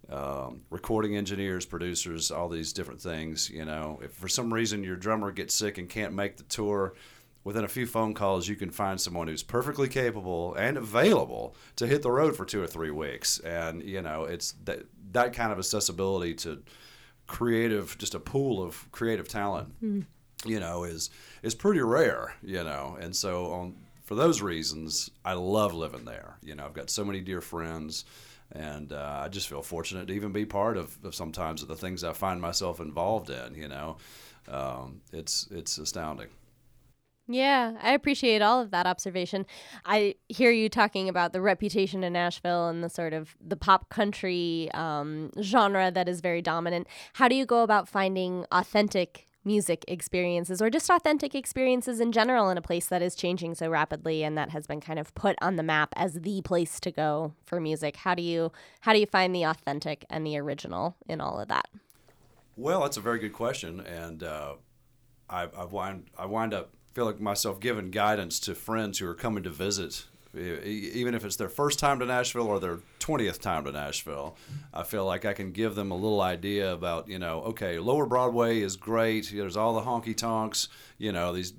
Um, 0.09 0.61
recording 0.71 1.15
engineers, 1.15 1.65
producers, 1.67 2.31
all 2.31 2.49
these 2.49 2.73
different 2.73 2.99
things. 2.99 3.49
You 3.49 3.63
know, 3.63 3.99
if 4.03 4.11
for 4.13 4.27
some 4.27 4.51
reason 4.51 4.83
your 4.83 4.95
drummer 4.95 5.31
gets 5.31 5.53
sick 5.53 5.77
and 5.77 5.87
can't 5.87 6.13
make 6.13 6.37
the 6.37 6.43
tour, 6.43 6.95
within 7.43 7.63
a 7.63 7.67
few 7.67 7.85
phone 7.85 8.15
calls, 8.15 8.47
you 8.47 8.55
can 8.55 8.71
find 8.71 8.99
someone 8.99 9.27
who's 9.27 9.43
perfectly 9.43 9.87
capable 9.87 10.55
and 10.55 10.77
available 10.77 11.55
to 11.75 11.85
hit 11.85 12.01
the 12.01 12.11
road 12.11 12.35
for 12.35 12.43
two 12.43 12.61
or 12.61 12.67
three 12.67 12.91
weeks. 12.91 13.37
And 13.39 13.83
you 13.83 14.01
know, 14.01 14.23
it's 14.23 14.53
that 14.63 14.87
that 15.11 15.33
kind 15.33 15.51
of 15.51 15.59
accessibility 15.59 16.33
to 16.33 16.63
creative, 17.27 17.97
just 17.97 18.15
a 18.15 18.19
pool 18.19 18.61
of 18.63 18.91
creative 18.91 19.27
talent. 19.27 19.73
Mm. 19.83 20.05
You 20.45 20.59
know, 20.59 20.83
is 20.83 21.09
is 21.41 21.55
pretty 21.55 21.81
rare. 21.81 22.35
You 22.43 22.63
know, 22.63 22.97
and 22.99 23.15
so 23.15 23.51
on 23.53 23.75
for 24.03 24.15
those 24.15 24.41
reasons, 24.41 25.09
I 25.23 25.33
love 25.33 25.73
living 25.73 26.05
there. 26.05 26.35
You 26.43 26.55
know, 26.55 26.65
I've 26.65 26.73
got 26.73 26.89
so 26.89 27.05
many 27.05 27.21
dear 27.21 27.41
friends 27.41 28.05
and 28.51 28.93
uh, 28.93 29.21
I 29.23 29.29
just 29.29 29.49
feel 29.49 29.63
fortunate 29.63 30.07
to 30.07 30.13
even 30.13 30.31
be 30.31 30.45
part 30.45 30.77
of, 30.77 30.97
of 31.03 31.15
sometimes 31.15 31.61
of 31.61 31.67
the 31.67 31.75
things 31.75 32.03
I 32.03 32.13
find 32.13 32.39
myself 32.39 32.79
involved 32.79 33.29
in. 33.29 33.55
You 33.55 33.67
know, 33.67 33.97
um, 34.47 35.01
it's 35.11 35.47
it's 35.51 35.77
astounding. 35.77 36.27
Yeah, 37.27 37.73
I 37.81 37.93
appreciate 37.93 38.41
all 38.41 38.61
of 38.61 38.71
that 38.71 38.85
observation. 38.85 39.45
I 39.85 40.15
hear 40.27 40.51
you 40.51 40.67
talking 40.67 41.07
about 41.07 41.31
the 41.31 41.39
reputation 41.39 42.03
in 42.03 42.13
Nashville 42.13 42.67
and 42.67 42.83
the 42.83 42.89
sort 42.89 43.13
of 43.13 43.35
the 43.39 43.55
pop 43.55 43.89
country 43.89 44.69
um, 44.73 45.31
genre 45.41 45.89
that 45.89 46.09
is 46.09 46.19
very 46.19 46.41
dominant. 46.41 46.87
How 47.13 47.29
do 47.29 47.35
you 47.35 47.45
go 47.45 47.63
about 47.63 47.87
finding 47.87 48.45
authentic 48.51 49.27
music 49.45 49.83
experiences 49.87 50.61
or 50.61 50.69
just 50.69 50.89
authentic 50.89 51.35
experiences 51.35 51.99
in 51.99 52.11
general 52.11 52.49
in 52.49 52.57
a 52.57 52.61
place 52.61 52.87
that 52.87 53.01
is 53.01 53.15
changing 53.15 53.55
so 53.55 53.69
rapidly 53.69 54.23
and 54.23 54.37
that 54.37 54.49
has 54.49 54.65
been 54.67 54.79
kind 54.79 54.99
of 54.99 55.13
put 55.15 55.35
on 55.41 55.55
the 55.55 55.63
map 55.63 55.93
as 55.95 56.13
the 56.21 56.41
place 56.43 56.79
to 56.79 56.91
go 56.91 57.33
for 57.43 57.59
music 57.59 57.97
how 57.97 58.15
do 58.15 58.23
you 58.23 58.51
how 58.81 58.93
do 58.93 58.99
you 58.99 59.05
find 59.05 59.35
the 59.35 59.43
authentic 59.43 60.05
and 60.09 60.25
the 60.25 60.37
original 60.37 60.95
in 61.09 61.19
all 61.19 61.41
of 61.41 61.49
that 61.49 61.67
well 62.55 62.81
that's 62.81 62.95
a 62.95 63.01
very 63.01 63.19
good 63.19 63.33
question 63.33 63.81
and 63.81 64.23
uh, 64.23 64.53
I, 65.29 65.43
I 65.57 65.65
wind 65.65 66.09
I 66.17 66.25
wind 66.25 66.53
up 66.53 66.71
feel 66.93 67.05
like 67.05 67.19
myself 67.19 67.59
giving 67.59 67.91
guidance 67.91 68.39
to 68.41 68.55
friends 68.55 68.99
who 68.99 69.07
are 69.07 69.15
coming 69.15 69.43
to 69.43 69.49
visit 69.49 70.05
even 70.35 71.13
if 71.13 71.23
it's 71.25 71.35
their 71.35 71.49
first 71.49 71.77
time 71.77 71.99
to 71.99 72.05
Nashville 72.05 72.47
or 72.47 72.59
their 72.59 72.79
20th 72.99 73.39
time 73.39 73.65
to 73.65 73.71
Nashville, 73.71 74.35
I 74.73 74.83
feel 74.83 75.05
like 75.05 75.25
I 75.25 75.33
can 75.33 75.51
give 75.51 75.75
them 75.75 75.91
a 75.91 75.95
little 75.95 76.21
idea 76.21 76.73
about, 76.73 77.07
you 77.07 77.19
know, 77.19 77.41
okay, 77.41 77.77
Lower 77.77 78.07
Broadway 78.07 78.61
is 78.61 78.75
great. 78.75 79.31
There's 79.31 79.57
all 79.57 79.75
the 79.75 79.81
honky 79.81 80.17
tonks, 80.17 80.69
you 80.97 81.11
know, 81.11 81.33
these 81.33 81.53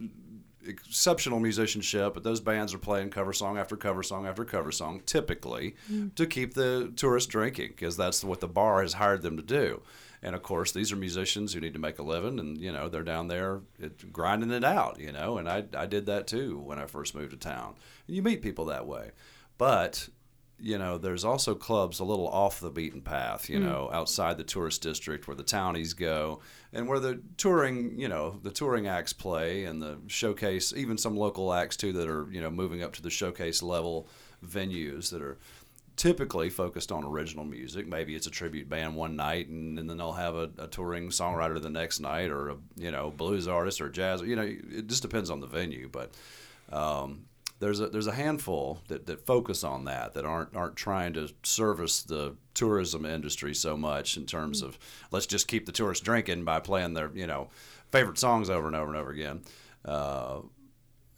exceptional 0.66 1.38
musicianship, 1.38 2.14
but 2.14 2.24
those 2.24 2.40
bands 2.40 2.74
are 2.74 2.78
playing 2.78 3.10
cover 3.10 3.32
song 3.32 3.58
after 3.58 3.76
cover 3.76 4.02
song 4.02 4.26
after 4.26 4.44
cover 4.44 4.72
song, 4.72 5.02
typically, 5.06 5.76
mm. 5.92 6.12
to 6.16 6.26
keep 6.26 6.54
the 6.54 6.92
tourists 6.96 7.28
drinking, 7.28 7.68
because 7.68 7.96
that's 7.96 8.24
what 8.24 8.40
the 8.40 8.48
bar 8.48 8.82
has 8.82 8.94
hired 8.94 9.22
them 9.22 9.36
to 9.36 9.42
do. 9.42 9.82
And 10.24 10.34
of 10.34 10.42
course, 10.42 10.72
these 10.72 10.90
are 10.90 10.96
musicians 10.96 11.52
who 11.52 11.60
need 11.60 11.74
to 11.74 11.78
make 11.78 11.98
a 11.98 12.02
living, 12.02 12.40
and 12.40 12.58
you 12.58 12.72
know 12.72 12.88
they're 12.88 13.02
down 13.02 13.28
there 13.28 13.60
grinding 14.10 14.50
it 14.50 14.64
out. 14.64 14.98
You 14.98 15.12
know, 15.12 15.36
and 15.36 15.48
I 15.48 15.64
I 15.76 15.84
did 15.84 16.06
that 16.06 16.26
too 16.26 16.58
when 16.58 16.78
I 16.78 16.86
first 16.86 17.14
moved 17.14 17.32
to 17.32 17.36
town. 17.36 17.74
And 18.06 18.16
you 18.16 18.22
meet 18.22 18.40
people 18.40 18.64
that 18.66 18.86
way, 18.86 19.10
but 19.58 20.08
you 20.58 20.78
know, 20.78 20.98
there's 20.98 21.24
also 21.24 21.54
clubs 21.54 22.00
a 22.00 22.04
little 22.04 22.28
off 22.28 22.60
the 22.60 22.70
beaten 22.70 23.02
path, 23.02 23.50
you 23.50 23.58
mm. 23.58 23.64
know, 23.64 23.90
outside 23.92 24.38
the 24.38 24.44
tourist 24.44 24.82
district 24.82 25.26
where 25.26 25.36
the 25.36 25.42
townies 25.42 25.92
go 25.92 26.40
and 26.72 26.88
where 26.88 27.00
the 27.00 27.20
touring, 27.36 27.98
you 27.98 28.08
know, 28.08 28.38
the 28.42 28.50
touring 28.50 28.86
acts 28.86 29.12
play 29.12 29.64
and 29.64 29.82
the 29.82 29.98
showcase, 30.06 30.72
even 30.72 30.96
some 30.96 31.16
local 31.16 31.52
acts 31.52 31.76
too 31.76 31.92
that 31.92 32.08
are, 32.08 32.28
you 32.30 32.40
know, 32.40 32.50
moving 32.50 32.82
up 32.82 32.92
to 32.94 33.02
the 33.02 33.10
showcase 33.10 33.62
level 33.62 34.08
venues 34.46 35.10
that 35.10 35.22
are 35.22 35.38
typically 35.96 36.50
focused 36.50 36.90
on 36.90 37.04
original 37.04 37.44
music. 37.44 37.86
Maybe 37.86 38.14
it's 38.14 38.26
a 38.26 38.30
tribute 38.30 38.68
band 38.68 38.96
one 38.96 39.16
night, 39.16 39.48
and, 39.48 39.78
and 39.78 39.88
then 39.88 39.96
they'll 39.96 40.12
have 40.12 40.34
a, 40.34 40.50
a, 40.58 40.66
touring 40.66 41.10
songwriter 41.10 41.60
the 41.60 41.70
next 41.70 42.00
night, 42.00 42.30
or 42.30 42.50
a 42.50 42.56
you 42.76 42.90
know 42.90 43.10
blues 43.10 43.46
artist 43.48 43.80
or 43.80 43.88
jazz. 43.88 44.22
You 44.22 44.36
know, 44.36 44.42
it 44.42 44.86
just 44.86 45.02
depends 45.02 45.30
on 45.30 45.40
the 45.40 45.46
venue. 45.46 45.88
But 45.88 46.12
um, 46.72 47.26
there's 47.60 47.80
a 47.80 47.88
there's 47.88 48.06
a 48.06 48.14
handful 48.14 48.80
that, 48.88 49.06
that 49.06 49.24
focus 49.26 49.62
on 49.62 49.84
that 49.84 50.14
that 50.14 50.24
aren't 50.24 50.56
aren't 50.56 50.76
trying 50.76 51.12
to 51.14 51.30
service 51.42 52.02
the 52.02 52.36
tourism 52.54 53.04
industry 53.04 53.54
so 53.54 53.76
much 53.76 54.16
in 54.16 54.26
terms 54.26 54.62
of 54.62 54.78
let's 55.10 55.26
just 55.26 55.48
keep 55.48 55.66
the 55.66 55.72
tourists 55.72 56.04
drinking 56.04 56.44
by 56.44 56.60
playing 56.60 56.94
their 56.94 57.10
you 57.14 57.26
know 57.26 57.48
favorite 57.92 58.18
songs 58.18 58.50
over 58.50 58.66
and 58.66 58.76
over 58.76 58.88
and 58.88 58.96
over 58.96 59.10
again. 59.10 59.42
Uh, 59.84 60.40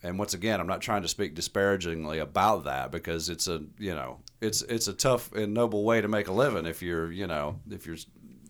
and 0.02 0.18
once 0.18 0.34
again, 0.34 0.60
I'm 0.60 0.66
not 0.66 0.80
trying 0.80 1.02
to 1.02 1.08
speak 1.08 1.34
disparagingly 1.34 2.18
about 2.18 2.64
that 2.64 2.90
because 2.90 3.28
it's 3.28 3.48
a 3.48 3.62
you 3.78 3.94
know 3.94 4.18
it's 4.40 4.62
it's 4.62 4.88
a 4.88 4.92
tough 4.92 5.32
and 5.32 5.54
noble 5.54 5.84
way 5.84 6.00
to 6.00 6.08
make 6.08 6.28
a 6.28 6.32
living 6.32 6.66
if 6.66 6.82
you're 6.82 7.10
you 7.10 7.26
know 7.26 7.58
if 7.70 7.86
you're 7.86 7.96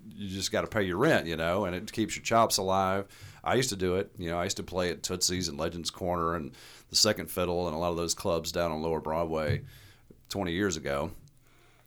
you 0.08 0.28
just 0.28 0.50
got 0.50 0.62
to 0.62 0.66
pay 0.66 0.82
your 0.82 0.96
rent 0.96 1.26
you 1.26 1.36
know 1.36 1.64
and 1.66 1.76
it 1.76 1.92
keeps 1.92 2.16
your 2.16 2.24
chops 2.24 2.58
alive. 2.58 3.06
I 3.44 3.54
used 3.54 3.68
to 3.70 3.76
do 3.76 3.96
it 3.96 4.10
you 4.18 4.28
know 4.28 4.38
I 4.38 4.44
used 4.44 4.56
to 4.56 4.62
play 4.62 4.90
at 4.90 5.02
Tootsie's 5.02 5.48
and 5.48 5.58
Legends 5.58 5.90
Corner 5.90 6.34
and 6.34 6.52
the 6.90 6.96
Second 6.96 7.30
Fiddle 7.30 7.68
and 7.68 7.76
a 7.76 7.78
lot 7.78 7.90
of 7.90 7.96
those 7.96 8.14
clubs 8.14 8.50
down 8.50 8.72
on 8.72 8.82
Lower 8.82 9.00
Broadway 9.00 9.62
20 10.28 10.52
years 10.52 10.76
ago 10.76 11.12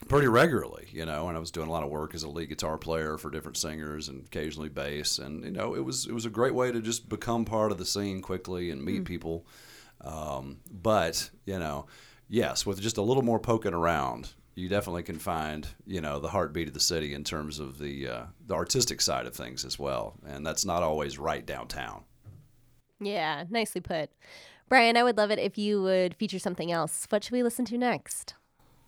pretty 0.09 0.27
regularly, 0.27 0.87
you 0.91 1.05
know, 1.05 1.29
and 1.29 1.37
I 1.37 1.39
was 1.39 1.51
doing 1.51 1.69
a 1.69 1.71
lot 1.71 1.83
of 1.83 1.89
work 1.89 2.13
as 2.13 2.23
a 2.23 2.29
lead 2.29 2.49
guitar 2.49 2.77
player 2.77 3.17
for 3.17 3.29
different 3.29 3.55
singers 3.55 4.09
and 4.09 4.25
occasionally 4.25 4.67
bass, 4.67 5.19
and 5.19 5.45
you 5.45 5.51
know, 5.51 5.75
it 5.75 5.85
was 5.85 6.05
it 6.05 6.11
was 6.11 6.25
a 6.25 6.29
great 6.29 6.53
way 6.53 6.71
to 6.71 6.81
just 6.81 7.07
become 7.07 7.45
part 7.45 7.71
of 7.71 7.77
the 7.77 7.85
scene 7.85 8.21
quickly 8.21 8.71
and 8.71 8.83
meet 8.83 9.03
mm. 9.03 9.05
people. 9.05 9.47
Um, 10.01 10.57
but 10.69 11.29
you 11.45 11.59
know, 11.59 11.85
yes, 12.27 12.65
with 12.65 12.81
just 12.81 12.97
a 12.97 13.01
little 13.01 13.23
more 13.23 13.39
poking 13.39 13.73
around, 13.73 14.33
you 14.55 14.67
definitely 14.67 15.03
can 15.03 15.19
find 15.19 15.67
you 15.85 16.01
know 16.01 16.19
the 16.19 16.29
heartbeat 16.29 16.67
of 16.67 16.73
the 16.73 16.79
city 16.79 17.13
in 17.13 17.23
terms 17.23 17.59
of 17.59 17.77
the 17.77 18.07
uh, 18.07 18.23
the 18.45 18.55
artistic 18.55 18.99
side 18.99 19.25
of 19.25 19.35
things 19.35 19.63
as 19.63 19.79
well, 19.79 20.15
and 20.27 20.45
that's 20.45 20.65
not 20.65 20.83
always 20.83 21.17
right 21.17 21.45
downtown. 21.45 22.03
Yeah, 22.99 23.45
nicely 23.49 23.79
put. 23.79 24.09
Brian, 24.67 24.97
I 24.97 25.03
would 25.03 25.17
love 25.17 25.31
it 25.31 25.39
if 25.39 25.57
you 25.57 25.81
would 25.81 26.15
feature 26.15 26.37
something 26.37 26.71
else. 26.71 27.07
What 27.09 27.23
should 27.23 27.31
we 27.31 27.41
listen 27.41 27.65
to 27.65 27.77
next? 27.77 28.35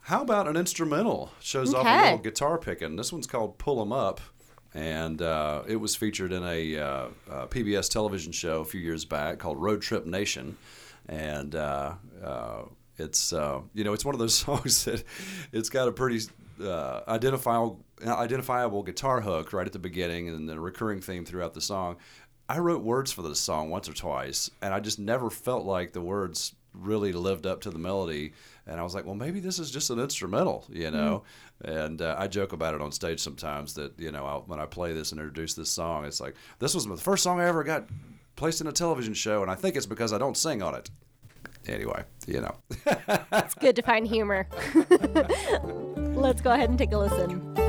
How 0.02 0.22
about 0.22 0.48
an 0.48 0.58
instrumental? 0.58 1.32
Shows 1.40 1.74
okay. 1.74 1.88
off 1.88 2.02
a 2.02 2.04
little 2.04 2.18
guitar 2.20 2.58
picking. 2.58 2.96
This 2.96 3.14
one's 3.14 3.28
called 3.28 3.58
Pull 3.58 3.82
'em 3.82 3.92
Up, 3.92 4.20
and 4.74 5.22
uh, 5.22 5.64
it 5.68 5.76
was 5.76 5.96
featured 5.96 6.34
in 6.34 6.44
a, 6.44 6.78
uh, 6.78 7.08
a, 7.30 7.48
PBS 7.48 7.90
television 7.90 8.32
show 8.32 8.62
a 8.62 8.66
few 8.66 8.82
years 8.82 9.06
back 9.06 9.38
called 9.38 9.62
Road 9.62 9.82
Trip 9.82 10.06
Nation, 10.06 10.58
and 11.08 11.56
uh, 11.56 11.94
uh 12.24 12.64
it's 12.98 13.32
uh, 13.32 13.62
you 13.74 13.84
know 13.84 13.94
it's 13.94 14.04
one 14.04 14.16
of 14.16 14.20
those 14.20 14.34
songs 14.46 14.86
that 14.86 15.04
it's 15.52 15.70
got 15.70 15.88
a 15.88 15.92
pretty 15.92 16.20
uh, 16.64 17.02
identifiable 17.08 17.80
identifiable 18.06 18.82
guitar 18.84 19.22
hook 19.22 19.54
right 19.54 19.68
at 19.68 19.74
the 19.74 19.80
beginning 19.80 20.30
and 20.30 20.50
then 20.50 20.58
a 20.58 20.62
recurring 20.62 21.00
theme 21.00 21.26
throughout 21.26 21.54
the 21.54 21.62
song. 21.62 21.98
I 22.50 22.58
wrote 22.58 22.82
words 22.82 23.12
for 23.12 23.22
this 23.22 23.40
song 23.40 23.70
once 23.70 23.88
or 23.88 23.94
twice, 23.94 24.50
and 24.62 24.74
I 24.74 24.80
just 24.80 25.00
never 25.00 25.30
felt 25.30 25.66
like 25.66 25.94
the 25.94 26.02
words 26.02 26.54
really 26.74 27.14
lived 27.14 27.46
up 27.46 27.62
to 27.62 27.70
the 27.70 27.80
melody. 27.80 28.34
And 28.68 28.80
I 28.80 28.84
was 28.84 28.94
like, 28.94 29.06
well, 29.06 29.16
maybe 29.16 29.40
this 29.40 29.60
is 29.60 29.72
just 29.72 29.90
an 29.90 30.00
instrumental, 30.00 30.66
you 30.70 30.86
mm-hmm. 30.86 30.96
know. 30.96 31.24
Mm-hmm. 31.64 31.78
And 31.78 32.02
uh, 32.02 32.16
I 32.18 32.28
joke 32.28 32.54
about 32.54 32.74
it 32.74 32.82
on 32.82 32.92
stage 32.92 33.20
sometimes 33.20 33.74
that 33.76 34.00
you 34.00 34.12
know 34.12 34.26
I'll, 34.26 34.42
when 34.42 34.60
I 34.60 34.66
play 34.66 34.94
this 34.94 35.12
and 35.12 35.20
introduce 35.20 35.54
this 35.54 35.70
song, 35.70 36.06
it's 36.06 36.20
like 36.20 36.36
this 36.60 36.74
was 36.74 36.86
the 36.86 36.98
first 36.98 37.24
song 37.24 37.40
I 37.40 37.46
ever 37.46 37.64
got 37.64 37.88
placed 38.36 38.62
in 38.62 38.68
a 38.68 38.72
television 38.72 39.14
show, 39.14 39.42
and 39.42 39.52
I 39.52 39.56
think 39.56 39.76
it's 39.76 39.86
because 39.86 40.14
I 40.14 40.18
don't 40.18 40.38
sing 40.38 40.62
on 40.62 40.76
it. 40.76 40.90
Anyway, 41.68 42.04
you 42.26 42.42
know. 42.42 42.56
it's 43.34 43.54
good 43.54 43.76
to 43.76 43.84
find 43.84 44.08
humor. 44.08 44.48
Let's 45.96 46.42
go 46.42 46.52
ahead 46.52 46.70
and 46.70 46.78
take 46.78 46.92
a 46.92 46.98
listen. 46.98 47.61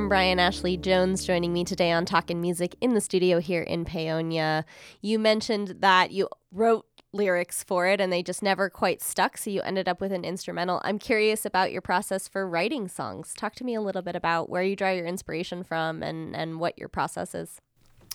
From 0.00 0.08
Brian 0.08 0.38
Ashley 0.38 0.78
Jones 0.78 1.26
joining 1.26 1.52
me 1.52 1.62
today 1.62 1.92
on 1.92 2.06
Talking 2.06 2.40
Music 2.40 2.74
in 2.80 2.94
the 2.94 3.02
studio 3.02 3.38
here 3.38 3.60
in 3.60 3.84
Paonia. 3.84 4.64
You 5.02 5.18
mentioned 5.18 5.74
that 5.80 6.10
you 6.10 6.26
wrote 6.50 6.86
lyrics 7.12 7.62
for 7.62 7.86
it 7.86 8.00
and 8.00 8.10
they 8.10 8.22
just 8.22 8.42
never 8.42 8.70
quite 8.70 9.02
stuck, 9.02 9.36
so 9.36 9.50
you 9.50 9.60
ended 9.60 9.90
up 9.90 10.00
with 10.00 10.10
an 10.10 10.24
instrumental. 10.24 10.80
I'm 10.84 10.98
curious 10.98 11.44
about 11.44 11.70
your 11.70 11.82
process 11.82 12.28
for 12.28 12.48
writing 12.48 12.88
songs. 12.88 13.34
Talk 13.34 13.54
to 13.56 13.64
me 13.64 13.74
a 13.74 13.82
little 13.82 14.00
bit 14.00 14.16
about 14.16 14.48
where 14.48 14.62
you 14.62 14.74
draw 14.74 14.90
your 14.90 15.04
inspiration 15.04 15.62
from 15.62 16.02
and, 16.02 16.34
and 16.34 16.58
what 16.58 16.78
your 16.78 16.88
process 16.88 17.34
is. 17.34 17.60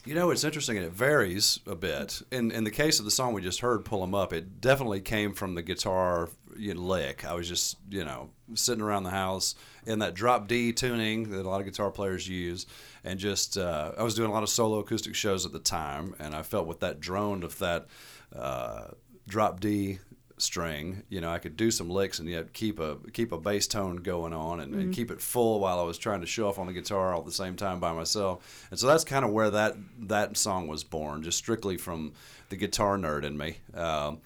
You 0.06 0.14
know, 0.14 0.30
it's 0.30 0.44
interesting 0.44 0.78
and 0.78 0.86
it 0.86 0.94
varies 0.94 1.60
a 1.66 1.76
bit. 1.76 2.22
In 2.32 2.52
in 2.52 2.64
the 2.64 2.72
case 2.72 3.00
of 3.00 3.06
the 3.06 3.12
song 3.12 3.34
we 3.34 3.42
just 3.42 3.62
heard, 3.62 3.86
"Pull 3.86 4.04
'Em 4.04 4.14
Up," 4.14 4.34
it 4.34 4.62
definitely 4.62 5.02
came 5.02 5.34
from 5.34 5.56
the 5.56 5.64
guitar 5.64 6.30
you 6.56 6.76
know, 6.76 6.82
lick. 6.82 7.26
I 7.26 7.34
was 7.34 7.50
just 7.50 7.78
you 7.90 8.06
know 8.06 8.30
sitting 8.54 8.84
around 8.84 9.04
the 9.04 9.10
house 9.10 9.56
in 9.86 10.00
that 10.00 10.14
drop 10.14 10.48
D 10.48 10.72
tuning 10.74 11.32
that 11.32 11.42
a 11.42 11.50
lot 11.50 11.60
of 11.60 11.66
guitar 11.66 11.90
players 11.90 12.30
use, 12.30 12.68
and 13.04 13.20
just 13.20 13.58
uh, 13.58 13.94
I 13.98 14.04
was 14.04 14.14
doing 14.14 14.30
a 14.30 14.34
lot 14.34 14.44
of 14.44 14.50
solo 14.50 14.78
acoustic 14.78 15.16
shows 15.16 15.44
at 15.44 15.52
the 15.52 15.60
time, 15.60 16.14
and 16.20 16.36
I 16.36 16.44
felt 16.44 16.68
with 16.68 16.82
that 16.82 17.00
drone 17.00 17.42
of 17.42 17.58
that 17.58 17.88
uh, 18.36 18.90
drop 19.28 19.60
D 19.60 19.98
string, 20.38 21.04
you 21.10 21.22
know, 21.22 21.32
I 21.32 21.40
could 21.40 21.56
do 21.56 21.72
some 21.72 21.90
licks 21.90 22.20
and 22.20 22.28
yet 22.28 22.54
keep 22.54 22.80
a 22.80 22.98
keep 23.14 23.32
a 23.32 23.38
bass 23.38 23.68
tone 23.68 23.98
going 23.98 24.34
on 24.34 24.60
and, 24.60 24.72
mm-hmm. 24.72 24.82
and, 24.82 24.94
keep 24.94 25.10
it 25.12 25.22
full 25.22 25.60
while 25.60 25.80
I 25.80 25.84
was 25.84 25.98
trying 25.98 26.22
to 26.22 26.28
show 26.28 26.50
off 26.50 26.60
on 26.60 26.68
the 26.68 26.74
guitar 26.74 27.14
all 27.14 27.20
at 27.20 27.26
the 27.26 27.32
same 27.32 27.56
time 27.56 27.80
by 27.80 27.94
myself. 27.94 28.68
And 28.70 28.80
so 28.80 28.88
that's 28.88 29.04
kind 29.04 29.24
of 29.24 29.32
where 29.32 29.50
that 29.52 29.76
that 30.00 30.38
song 30.38 30.68
was 30.68 30.84
born, 30.84 31.24
just 31.24 31.38
strictly 31.38 31.78
from 31.78 32.14
the 32.50 32.58
guitar 32.58 32.98
nerd 32.98 33.24
in 33.24 33.38
me. 33.38 33.58
Um, 33.74 34.20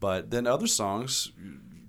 but 0.00 0.30
then 0.30 0.46
other 0.46 0.66
songs 0.66 1.32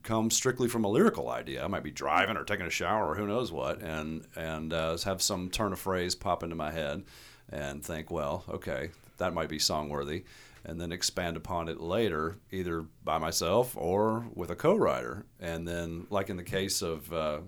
come 0.03 0.31
strictly 0.31 0.67
from 0.67 0.85
a 0.85 0.89
lyrical 0.89 1.29
idea. 1.29 1.63
I 1.63 1.67
might 1.67 1.83
be 1.83 1.91
driving 1.91 2.37
or 2.37 2.43
taking 2.43 2.67
a 2.67 2.71
shower 2.71 3.09
or 3.09 3.15
who 3.15 3.27
knows 3.27 3.51
what, 3.51 3.81
and 3.81 4.25
and 4.35 4.71
uh, 4.71 4.97
have 5.03 5.21
some 5.21 5.49
turn 5.49 5.73
of 5.73 5.79
phrase 5.79 6.15
pop 6.15 6.43
into 6.43 6.55
my 6.55 6.71
head, 6.71 7.03
and 7.51 7.83
think, 7.83 8.09
well, 8.09 8.45
okay, 8.47 8.91
that 9.17 9.33
might 9.33 9.49
be 9.49 9.59
song 9.59 9.89
worthy 9.89 10.23
and 10.65 10.81
then 10.81 10.91
expand 10.91 11.37
upon 11.37 11.69
it 11.69 11.79
later, 11.79 12.37
either 12.51 12.85
by 13.03 13.17
myself 13.17 13.77
or 13.77 14.27
with 14.33 14.49
a 14.49 14.55
co-writer. 14.55 15.25
And 15.39 15.67
then, 15.67 16.07
like 16.09 16.29
in 16.29 16.37
the 16.37 16.43
case 16.43 16.81
of, 16.81 17.11
uh, 17.13 17.39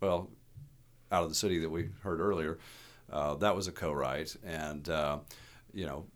well, 0.00 0.30
out 1.12 1.22
of 1.22 1.28
the 1.28 1.34
city 1.34 1.58
that 1.58 1.70
we 1.70 1.90
heard 2.02 2.20
earlier, 2.20 2.58
uh, 3.12 3.34
that 3.34 3.54
was 3.54 3.68
a 3.68 3.72
co-write, 3.72 4.34
and 4.42 4.88
uh, 4.88 5.18
you 5.72 5.86
know, 5.86 6.06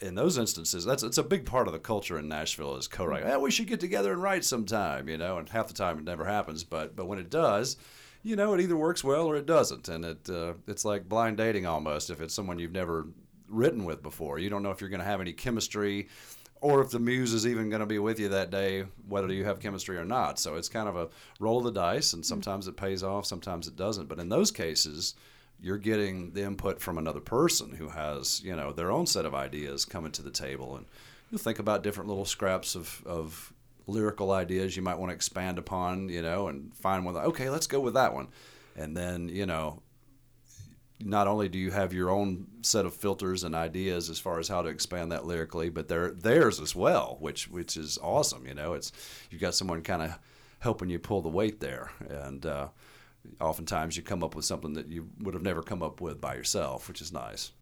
in 0.00 0.14
those 0.14 0.36
instances, 0.36 0.84
that's 0.84 1.02
it's 1.02 1.18
a 1.18 1.22
big 1.22 1.46
part 1.46 1.66
of 1.66 1.72
the 1.72 1.78
culture 1.78 2.18
in 2.18 2.28
Nashville 2.28 2.76
is 2.76 2.88
co-write. 2.88 3.24
Hey, 3.24 3.36
we 3.36 3.50
should 3.50 3.66
get 3.66 3.80
together 3.80 4.12
and 4.12 4.22
write 4.22 4.44
sometime, 4.44 5.08
you 5.08 5.16
know. 5.16 5.38
And 5.38 5.48
half 5.48 5.68
the 5.68 5.74
time 5.74 5.98
it 5.98 6.04
never 6.04 6.24
happens, 6.24 6.64
but 6.64 6.96
but 6.96 7.06
when 7.06 7.18
it 7.18 7.30
does, 7.30 7.76
you 8.22 8.36
know, 8.36 8.52
it 8.54 8.60
either 8.60 8.76
works 8.76 9.04
well 9.04 9.26
or 9.26 9.36
it 9.36 9.46
doesn't, 9.46 9.88
and 9.88 10.04
it 10.04 10.28
uh, 10.28 10.54
it's 10.66 10.84
like 10.84 11.08
blind 11.08 11.36
dating 11.36 11.66
almost. 11.66 12.10
If 12.10 12.20
it's 12.20 12.34
someone 12.34 12.58
you've 12.58 12.72
never 12.72 13.06
written 13.48 13.84
with 13.84 14.02
before. 14.02 14.38
You 14.38 14.50
don't 14.50 14.62
know 14.62 14.70
if 14.70 14.80
you're 14.80 14.90
going 14.90 15.00
to 15.00 15.06
have 15.06 15.20
any 15.20 15.32
chemistry 15.32 16.08
or 16.60 16.80
if 16.80 16.90
the 16.90 16.98
muse 16.98 17.32
is 17.32 17.46
even 17.46 17.70
going 17.70 17.80
to 17.80 17.86
be 17.86 17.98
with 17.98 18.18
you 18.18 18.28
that 18.28 18.50
day, 18.50 18.84
whether 19.08 19.32
you 19.32 19.44
have 19.44 19.60
chemistry 19.60 19.96
or 19.96 20.04
not. 20.04 20.38
So 20.38 20.56
it's 20.56 20.68
kind 20.68 20.88
of 20.88 20.96
a 20.96 21.08
roll 21.40 21.58
of 21.58 21.64
the 21.64 21.72
dice, 21.72 22.12
and 22.12 22.22
mm-hmm. 22.22 22.28
sometimes 22.28 22.66
it 22.66 22.76
pays 22.76 23.02
off, 23.02 23.26
sometimes 23.26 23.68
it 23.68 23.76
doesn't. 23.76 24.08
But 24.08 24.18
in 24.18 24.28
those 24.28 24.50
cases, 24.50 25.14
you're 25.60 25.78
getting 25.78 26.32
the 26.32 26.44
input 26.44 26.80
from 26.80 26.98
another 26.98 27.20
person 27.20 27.72
who 27.72 27.88
has, 27.88 28.42
you 28.42 28.54
know, 28.54 28.72
their 28.72 28.90
own 28.90 29.06
set 29.06 29.24
of 29.24 29.34
ideas 29.34 29.84
coming 29.84 30.12
to 30.12 30.22
the 30.22 30.30
table, 30.30 30.76
and 30.76 30.86
you'll 31.30 31.38
think 31.38 31.58
about 31.58 31.82
different 31.82 32.08
little 32.08 32.24
scraps 32.24 32.74
of, 32.74 33.02
of 33.06 33.52
lyrical 33.86 34.32
ideas 34.32 34.76
you 34.76 34.82
might 34.82 34.98
want 34.98 35.10
to 35.10 35.14
expand 35.14 35.58
upon, 35.58 36.08
you 36.08 36.22
know, 36.22 36.48
and 36.48 36.74
find 36.76 37.04
one. 37.04 37.14
That, 37.14 37.24
okay, 37.26 37.50
let's 37.50 37.66
go 37.66 37.80
with 37.80 37.94
that 37.94 38.14
one, 38.14 38.28
and 38.76 38.96
then 38.96 39.28
you 39.28 39.46
know 39.46 39.82
not 41.00 41.28
only 41.28 41.48
do 41.48 41.58
you 41.58 41.70
have 41.70 41.92
your 41.92 42.10
own 42.10 42.46
set 42.62 42.84
of 42.84 42.94
filters 42.94 43.44
and 43.44 43.54
ideas 43.54 44.10
as 44.10 44.18
far 44.18 44.38
as 44.38 44.48
how 44.48 44.62
to 44.62 44.68
expand 44.68 45.12
that 45.12 45.24
lyrically, 45.24 45.70
but 45.70 45.88
they're 45.88 46.10
theirs 46.10 46.60
as 46.60 46.74
well, 46.74 47.16
which 47.20 47.48
which 47.48 47.76
is 47.76 47.98
awesome. 48.02 48.46
You 48.46 48.54
know, 48.54 48.74
it's 48.74 48.92
you've 49.30 49.40
got 49.40 49.54
someone 49.54 49.82
kind 49.82 50.02
of 50.02 50.18
helping 50.60 50.90
you 50.90 50.98
pull 50.98 51.22
the 51.22 51.28
weight 51.28 51.60
there, 51.60 51.90
and 52.08 52.44
uh, 52.44 52.68
oftentimes 53.40 53.96
you 53.96 54.02
come 54.02 54.24
up 54.24 54.34
with 54.34 54.44
something 54.44 54.74
that 54.74 54.88
you 54.88 55.08
would 55.20 55.34
have 55.34 55.42
never 55.42 55.62
come 55.62 55.82
up 55.82 56.00
with 56.00 56.20
by 56.20 56.34
yourself, 56.34 56.88
which 56.88 57.00
is 57.00 57.12
nice. 57.12 57.52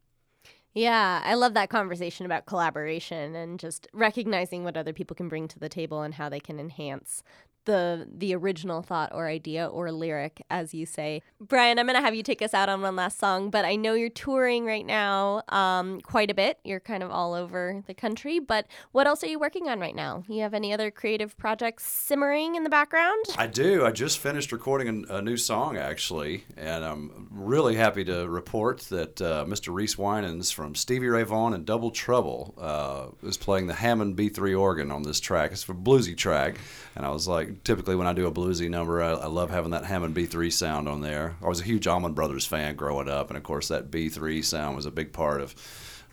Yeah, 0.72 1.22
I 1.25 1.35
love 1.35 1.55
that 1.55 1.70
conversation 1.70 2.27
about 2.27 2.44
collaboration 2.44 3.35
and 3.35 3.59
just 3.59 3.88
recognizing 3.94 4.62
what 4.62 4.77
other 4.77 4.92
people 4.92 5.16
can 5.16 5.29
bring 5.29 5.49
to 5.49 5.59
the 5.59 5.70
table 5.70 6.03
and 6.03 6.12
how 6.12 6.29
they 6.29 6.40
can 6.40 6.61
enhance 6.61 7.22
the 7.66 8.09
the 8.11 8.35
original 8.35 8.83
thought 8.83 9.12
or 9.12 9.29
idea 9.29 9.66
or 9.66 9.92
lyric 9.92 10.42
as 10.50 10.72
you 10.72 10.87
say. 10.87 11.22
Brian 11.40 11.79
i'm 11.79 11.87
to 11.87 12.00
have 12.00 12.14
you 12.14 12.22
take 12.22 12.42
us 12.42 12.55
out 12.55 12.68
on 12.68 12.81
one 12.81 12.96
last 12.96 13.18
song 13.18 13.50
but 13.50 13.64
i 13.64 13.76
know 13.76 13.94
you're 13.94 14.09
touring 14.09 14.64
right 14.64 14.87
now 14.87 15.42
um, 15.50 16.00
quite 16.00 16.31
a 16.31 16.35
bit. 16.35 16.59
You're 16.64 16.81
kind 16.81 17.02
of 17.02 17.11
all 17.11 17.35
over 17.35 17.83
the 17.87 17.94
country 17.94 18.38
but 18.38 18.66
what 18.92 19.07
else 19.07 19.22
are 19.22 19.29
you 19.29 19.38
working 19.38 19.68
on 19.68 19.79
right 19.81 19.94
now? 19.94 20.24
You 20.29 20.42
have 20.42 20.55
any 20.55 20.72
other 20.72 20.90
creative 20.90 21.37
projects 21.37 21.85
simmering 21.85 22.55
in 22.55 22.64
the 22.64 22.70
background? 22.70 23.24
I 23.37 23.46
do. 23.46 23.85
I 23.85 23.92
just 23.92 24.18
finished 24.18 24.52
recording 24.52 25.07
a, 25.09 25.16
a 25.16 25.22
new 25.22 25.37
song 25.37 25.76
actually 25.76 26.44
and 26.57 26.85
i'm 26.85 27.29
really 27.31 27.74
happy 27.74 28.05
to 28.05 28.29
report 28.29 28.81
that 28.81 29.20
uh, 29.20 29.44
mr 29.46 29.72
reese 29.72 29.98
winans 29.98 30.50
from 30.50 30.74
stevie 30.74 31.09
ray 31.09 31.22
vaughan 31.22 31.52
and 31.52 31.66
double 31.66 31.90
trouble 31.90 32.55
uh, 32.59 33.07
is 33.26 33.37
playing 33.37 33.66
the 33.66 33.74
hammond 33.74 34.16
b3 34.16 34.59
organ 34.59 34.90
on 34.90 35.02
this 35.02 35.20
track. 35.20 35.52
It's 35.52 35.68
a 35.68 35.72
bluesy 35.72 36.16
track 36.16 36.59
and 36.94 37.05
i 37.05 37.11
was 37.11 37.26
like 37.29 37.56
typically 37.64 37.97
when 37.97 38.07
I 38.07 38.12
do 38.12 38.27
a 38.27 38.33
bluesy 38.33 38.71
number, 38.71 39.03
I, 39.03 39.12
I, 39.12 39.27
love 39.27 39.51
having 39.51 39.71
that 39.73 39.85
Hammond 39.85 40.14
B3 40.14 40.53
sound 40.53 40.88
on 40.88 41.01
there. 41.01 41.37
I 41.42 41.49
was 41.49 41.61
a 41.61 41.64
huge 41.64 41.87
Allman 41.87 42.14
Brothers 42.14 42.47
fan 42.47 42.77
growing 42.77 43.09
up, 43.09 43.29
and 43.29 43.37
of 43.37 43.42
course 43.42 43.69
that 43.69 43.90
B3 43.90 44.45
sound 44.45 44.77
was 44.77 44.87
a 44.87 44.90
big 44.90 45.12
part 45.12 45.40
of 45.40 45.55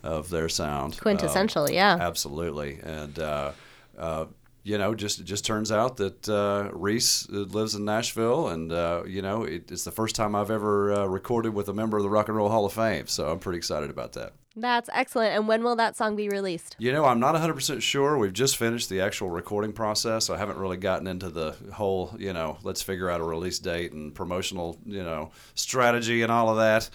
of 0.03 0.29
their 0.29 0.49
sound. 0.49 0.99
Quintessential, 0.99 1.69
yeah. 1.69 1.97
Absolutely, 1.99 2.79
and. 2.83 3.17
Uh, 3.19 3.51
uh, 3.97 4.25
you 4.63 4.77
know, 4.77 4.95
just 4.95 5.19
it 5.19 5.25
just 5.25 5.45
turns 5.45 5.71
out 5.71 5.97
that 5.97 6.27
uh, 6.29 6.69
Reese 6.71 7.27
uh, 7.29 7.39
lives 7.39 7.75
in 7.75 7.83
Nashville, 7.83 8.47
and 8.47 8.71
uh, 8.71 9.03
you 9.05 9.21
know, 9.21 9.43
it, 9.43 9.69
it's 9.71 9.83
the 9.83 9.91
first 9.91 10.15
time 10.15 10.35
I've 10.35 10.49
ever 10.49 10.93
uh, 10.93 11.05
recorded 11.05 11.53
with 11.53 11.67
a 11.67 11.73
member 11.73 11.97
of 11.97 12.03
the 12.03 12.09
Rock 12.09 12.29
and 12.29 12.37
Roll 12.37 12.49
Hall 12.49 12.65
of 12.65 12.73
Fame. 12.73 13.07
So 13.07 13.29
I'm 13.29 13.39
pretty 13.39 13.57
excited 13.57 13.89
about 13.89 14.13
that. 14.13 14.33
That's 14.55 14.89
excellent. 14.93 15.33
And 15.33 15.47
when 15.47 15.63
will 15.63 15.75
that 15.77 15.95
song 15.95 16.15
be 16.15 16.29
released? 16.29 16.75
You 16.77 16.91
know, 16.91 17.05
I'm 17.05 17.19
not 17.19 17.33
100% 17.33 17.81
sure. 17.81 18.17
We've 18.17 18.33
just 18.33 18.57
finished 18.57 18.87
the 18.89 19.01
actual 19.01 19.31
recording 19.31 19.73
process. 19.73 20.25
So 20.25 20.35
I 20.35 20.37
haven't 20.37 20.57
really 20.57 20.77
gotten 20.77 21.07
into 21.07 21.29
the 21.29 21.55
whole, 21.73 22.15
you 22.19 22.33
know, 22.33 22.57
let's 22.61 22.81
figure 22.81 23.09
out 23.09 23.19
a 23.19 23.23
release 23.23 23.57
date 23.57 23.93
and 23.93 24.13
promotional, 24.13 24.77
you 24.85 25.03
know, 25.03 25.31
strategy 25.55 26.21
and 26.21 26.31
all 26.31 26.49
of 26.49 26.57
that 26.57 26.89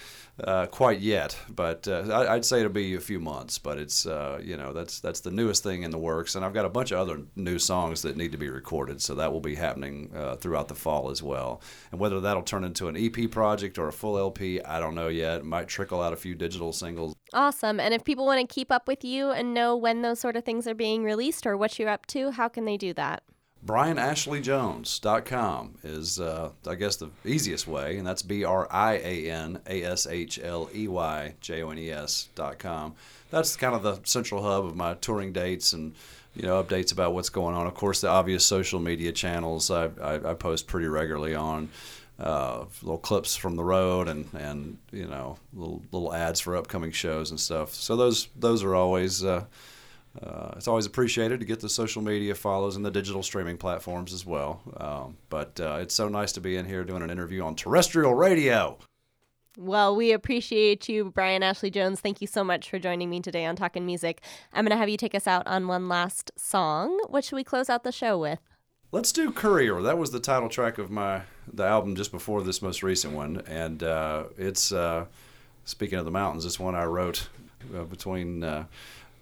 uh, 0.45 0.67
quite 0.67 1.01
yet. 1.01 1.37
But 1.49 1.89
uh, 1.89 2.03
I, 2.13 2.35
would 2.35 2.45
say 2.45 2.61
it'll 2.61 2.73
be 2.73 2.95
a 2.95 3.01
few 3.01 3.21
months. 3.21 3.59
But 3.59 3.79
it's, 3.79 4.07
uh, 4.07 4.41
you 4.43 4.57
know, 4.57 4.73
that's 4.73 5.01
that's 5.01 5.21
the 5.21 5.31
newest 5.31 5.63
thing 5.63 5.83
in 5.83 5.91
the 5.91 5.99
works. 5.99 6.35
And 6.35 6.45
I've 6.45 6.55
got 6.55 6.65
a 6.65 6.69
bunch 6.71 6.91
of 6.91 6.99
other 6.99 7.23
new 7.37 7.59
songs 7.59 8.03
that 8.03 8.17
need 8.17 8.33
to 8.33 8.39
be 8.39 8.49
recorded. 8.49 9.03
So 9.03 9.15
that 9.17 9.33
will 9.33 9.41
be 9.41 9.55
happening 9.55 10.11
uh, 10.15 10.37
throughout 10.37 10.69
the 10.69 10.75
fall 10.75 11.11
as 11.11 11.23
well. 11.23 11.61
And 11.91 12.01
whether 12.01 12.21
that'll 12.21 12.43
turn 12.43 12.65
into 12.65 12.89
an 12.89 12.97
EP 12.97 13.31
project 13.31 13.79
or 13.79 13.89
a 13.89 13.93
full 13.93 14.19
LP, 14.19 14.61
I 14.63 14.81
don't 14.81 14.95
know 14.95 15.09
yet. 15.09 15.41
It 15.41 15.45
might 15.45 15.69
trickle 15.69 16.03
out 16.03 16.13
a 16.13 16.17
few 16.17 16.35
digital 16.35 16.73
singles. 16.73 17.15
Awesome. 17.33 17.79
And 17.81 17.93
if 17.93 18.05
people 18.05 18.25
want 18.25 18.41
to 18.41 18.53
keep 18.53 18.73
up 18.73 18.89
with 18.89 19.05
you 19.05 19.31
and 19.31 19.53
know 19.53 19.77
when 19.77 20.03
those 20.03 20.21
sort 20.21 20.37
of 20.37 20.45
things 20.45 20.67
are 20.67 20.75
being 20.75 21.05
released 21.05 21.47
or 21.47 21.57
what 21.57 21.79
you're 21.79 21.89
up 21.89 22.07
to, 22.07 22.31
how 22.31 22.49
can 22.49 22.65
they 22.65 22.77
do 22.77 22.93
that? 22.95 23.23
BrianAshleyJones.com 23.69 25.75
is, 25.85 26.19
uh, 26.19 26.51
I 26.67 26.75
guess, 26.75 26.97
the 26.97 27.11
easiest 27.23 27.69
way, 27.69 27.99
and 27.99 28.07
that's 28.07 28.23
B 28.23 28.43
R 28.43 28.67
I 28.71 28.95
A 28.95 29.31
N 29.31 29.61
A 29.67 29.83
S 29.83 30.07
H 30.07 30.41
L 30.43 30.71
E 30.75 30.89
Y 30.89 31.35
J 31.43 31.63
O 31.63 31.69
N 31.69 31.79
E 31.79 31.91
S.com. 31.91 32.95
That's 33.31 33.57
kind 33.57 33.75
of 33.75 33.83
the 33.83 34.01
central 34.05 34.43
hub 34.43 34.65
of 34.65 34.75
my 34.75 34.95
touring 34.95 35.35
dates 35.35 35.75
and 35.75 35.95
you 36.35 36.45
know 36.45 36.65
updates 36.65 36.93
about 36.93 37.13
what's 37.13 37.29
going 37.29 37.55
on. 37.55 37.67
Of 37.67 37.75
course, 37.75 38.01
the 38.01 38.09
obvious 38.09 38.43
social 38.43 38.81
media 38.81 39.13
channels 39.13 39.71
I, 39.71 39.91
I, 40.01 40.31
I 40.31 40.35
post 40.35 40.67
pretty 40.67 40.89
regularly 40.89 41.35
on 41.35 41.69
uh, 42.19 42.65
little 42.83 42.97
clips 42.97 43.37
from 43.37 43.57
the 43.57 43.65
road 43.65 44.09
and 44.09 44.31
and 44.33 44.79
you 44.93 45.07
know 45.07 45.37
little 45.53 45.83
little 45.93 46.15
ads 46.15 46.41
for 46.41 46.57
upcoming 46.57 46.91
shows 46.91 47.31
and 47.31 47.39
stuff. 47.39 47.75
So 47.75 47.97
those 47.97 48.29
those 48.35 48.65
are 48.65 48.75
always 48.75 49.23
uh, 49.23 49.45
uh, 50.23 50.53
it's 50.57 50.69
always 50.69 50.87
appreciated 50.87 51.41
to 51.41 51.47
get 51.47 51.61
the 51.61 51.69
social 51.69 52.03
media 52.03 52.35
follows 52.35 52.77
and 52.77 52.85
the 52.85 52.91
digital 52.91 53.23
streaming 53.23 53.57
platforms 53.57 54.13
as 54.13 54.27
well. 54.27 54.61
Um, 54.77 55.17
but 55.29 55.61
uh, 55.61 55.79
it's 55.81 55.95
so 55.95 56.09
nice 56.09 56.33
to 56.33 56.41
be 56.41 56.57
in 56.57 56.67
here 56.67 56.85
doing 56.85 57.03
an 57.03 57.11
interview 57.11 57.43
on 57.43 57.55
terrestrial 57.55 58.15
radio. 58.15 58.79
Well, 59.57 59.97
we 59.97 60.13
appreciate 60.13 60.89
you, 60.89 61.11
Brian 61.11 61.43
Ashley 61.43 61.71
Jones. 61.71 62.01
Thank 62.01 62.21
you 62.21 62.29
so 62.29 62.45
much 62.45 62.71
for 62.71 62.79
joining 62.79 63.11
me 63.11 63.21
today 63.21 63.45
on 63.45 63.57
Talking 63.57 63.85
Music. 63.85 64.23
I'm 64.53 64.65
going 64.65 64.71
to 64.71 64.77
have 64.77 64.89
you 64.89 64.97
take 64.97 65.17
us 65.17 65.27
out 65.27 65.47
on 65.47 65.67
one 65.67 65.89
last 65.89 66.31
song. 66.37 66.97
What 67.09 67.25
should 67.25 67.35
we 67.35 67.43
close 67.43 67.69
out 67.69 67.83
the 67.83 67.91
show 67.91 68.17
with? 68.19 68.39
Let's 68.93 69.11
do 69.11 69.33
Courier. 69.33 69.83
That 69.83 69.99
was 69.99 70.13
the 70.13 70.21
title 70.21 70.49
track 70.49 70.79
of 70.79 70.91
my 70.91 71.23
the 71.53 71.65
album 71.65 71.97
just 71.97 72.13
before 72.13 72.43
this 72.43 72.63
most 72.63 72.83
recent 72.83 73.15
one, 73.15 73.43
and 73.47 73.83
uh, 73.83 74.25
it's 74.39 74.73
uh, 74.73 75.07
speaking 75.65 75.99
of 75.99 76.05
the 76.05 76.11
mountains. 76.11 76.47
It's 76.47 76.59
one 76.59 76.75
I 76.75 76.85
wrote 76.85 77.29
uh, 77.77 77.83
between 77.83 78.45
uh, 78.45 78.65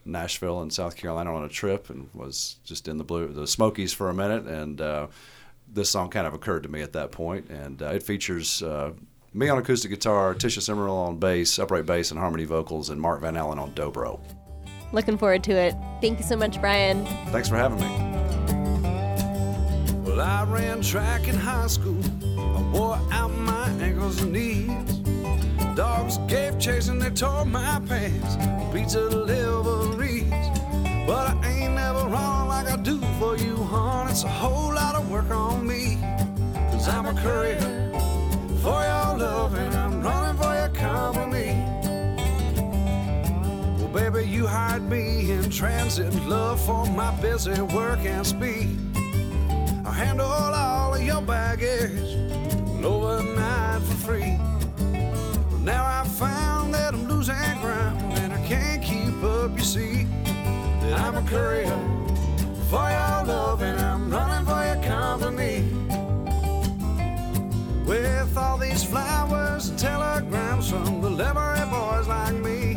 Nashville 0.06 0.60
and 0.62 0.72
South 0.72 0.96
Carolina 0.96 1.34
on 1.34 1.44
a 1.44 1.48
trip, 1.48 1.90
and 1.90 2.08
was 2.14 2.56
just 2.64 2.88
in 2.88 2.96
the 2.96 3.04
blue 3.04 3.28
the 3.28 3.46
Smokies 3.46 3.92
for 3.92 4.08
a 4.08 4.14
minute, 4.14 4.46
and 4.46 4.80
uh, 4.80 5.06
this 5.68 5.90
song 5.90 6.10
kind 6.10 6.26
of 6.26 6.34
occurred 6.34 6.62
to 6.62 6.68
me 6.68 6.82
at 6.82 6.92
that 6.92 7.12
point, 7.12 7.50
and 7.50 7.82
uh, 7.82 7.86
it 7.86 8.02
features 8.02 8.62
Me 9.36 9.50
on 9.50 9.58
acoustic 9.58 9.90
guitar, 9.90 10.34
Tisha 10.34 10.60
Simeral 10.60 11.08
on 11.08 11.18
bass, 11.18 11.58
upright 11.58 11.84
bass 11.84 12.10
and 12.10 12.18
harmony 12.18 12.44
vocals, 12.44 12.88
and 12.88 12.98
Mark 12.98 13.20
Van 13.20 13.36
Allen 13.36 13.58
on 13.58 13.70
dobro. 13.72 14.18
Looking 14.92 15.18
forward 15.18 15.44
to 15.44 15.52
it. 15.52 15.74
Thank 16.00 16.18
you 16.18 16.24
so 16.24 16.36
much, 16.36 16.58
Brian. 16.58 17.04
Thanks 17.32 17.50
for 17.50 17.56
having 17.56 17.78
me. 17.78 17.86
Well, 20.08 20.22
I 20.22 20.44
ran 20.44 20.80
track 20.80 21.28
in 21.28 21.34
high 21.34 21.66
school. 21.66 22.02
I 22.38 22.62
wore 22.72 22.98
out 23.12 23.30
my 23.30 23.68
ankles 23.82 24.22
and 24.22 24.32
knees. 24.32 24.70
Dogs 25.76 26.18
gave 26.26 26.58
chase 26.58 26.88
and 26.88 27.00
they 27.00 27.10
tore 27.10 27.44
my 27.44 27.80
pants. 27.86 28.36
Pizza 28.72 29.10
deliveries. 29.10 30.30
But 31.06 31.36
I 31.36 31.52
ain't 31.60 31.74
never 31.74 32.08
wrong 32.08 32.48
like 32.48 32.66
I 32.66 32.76
do 32.76 33.00
for 33.18 33.36
you, 33.36 33.56
hon. 33.56 34.08
It's 34.08 34.24
a 34.24 34.28
whole 34.28 34.74
lot 34.74 34.94
of 34.94 35.10
work 35.10 35.30
on 35.30 35.66
me. 35.66 35.98
Cause 36.72 36.88
I'm 36.88 37.06
a 37.06 37.14
courier 37.20 37.60
for 38.62 38.80
your 38.82 39.18
love 39.18 39.54
and 39.54 39.74
I'm 39.74 40.02
running 40.02 40.36
for 40.42 40.52
your 40.54 40.70
company. 40.70 41.62
Well, 43.78 43.88
baby, 43.88 44.28
you 44.28 44.46
hired 44.46 44.88
me 44.88 45.30
in 45.30 45.50
transit 45.50 46.12
love 46.26 46.60
for 46.60 46.86
my 46.86 47.10
busy 47.20 47.60
work 47.60 48.00
and 48.00 48.26
speed. 48.26 48.76
I 49.86 49.92
handle 49.92 50.26
all 50.26 50.94
of 50.94 51.02
your 51.02 51.22
baggage 51.22 52.16
overnight 52.84 53.82
for 53.82 53.96
free. 54.06 54.55
Now 55.66 55.84
I 55.84 56.06
found 56.06 56.72
that 56.74 56.94
I'm 56.94 57.08
losing 57.08 57.34
ground 57.60 58.00
and 58.20 58.32
I 58.32 58.40
can't 58.46 58.80
keep 58.80 59.20
up. 59.24 59.50
You 59.58 59.64
see 59.64 60.06
that 60.80 61.00
I'm 61.00 61.16
a 61.16 61.28
courier 61.28 61.76
for 62.70 62.88
your 62.88 63.24
love 63.26 63.62
and 63.62 63.76
I'm 63.80 64.08
running 64.08 64.46
for 64.46 64.64
your 64.64 64.80
company. 64.84 65.64
With 67.84 68.36
all 68.36 68.58
these 68.58 68.84
flowers 68.84 69.70
and 69.70 69.76
telegrams 69.76 70.70
from 70.70 71.00
the 71.00 71.08
delivery 71.08 71.66
boys 71.68 72.06
like 72.06 72.34
me. 72.34 72.74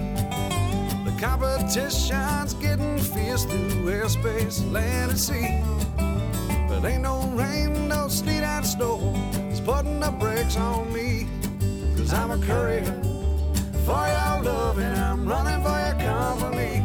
The 1.05 1.15
competition's 1.21 2.55
getting 2.55 2.97
fierce 2.97 3.45
through 3.45 3.85
airspace, 3.85 4.65
land, 4.71 5.11
and 5.11 5.19
sea. 5.19 5.61
But 6.67 6.83
ain't 6.85 7.03
no 7.03 7.21
rain, 7.35 7.87
no 7.87 8.07
sleet 8.07 8.41
and 8.41 8.65
snow. 8.65 9.13
It's 9.51 9.59
putting 9.59 9.99
the 9.99 10.09
brakes 10.09 10.57
on 10.57 10.91
me. 10.91 11.27
I'm 12.11 12.31
a 12.31 12.37
courier 12.39 12.91
for 13.85 14.07
your 14.07 14.41
love 14.41 14.79
and 14.79 14.97
I'm 14.97 15.27
running 15.27 15.61
for 15.61 15.79
your 15.79 15.93
company. 15.99 16.83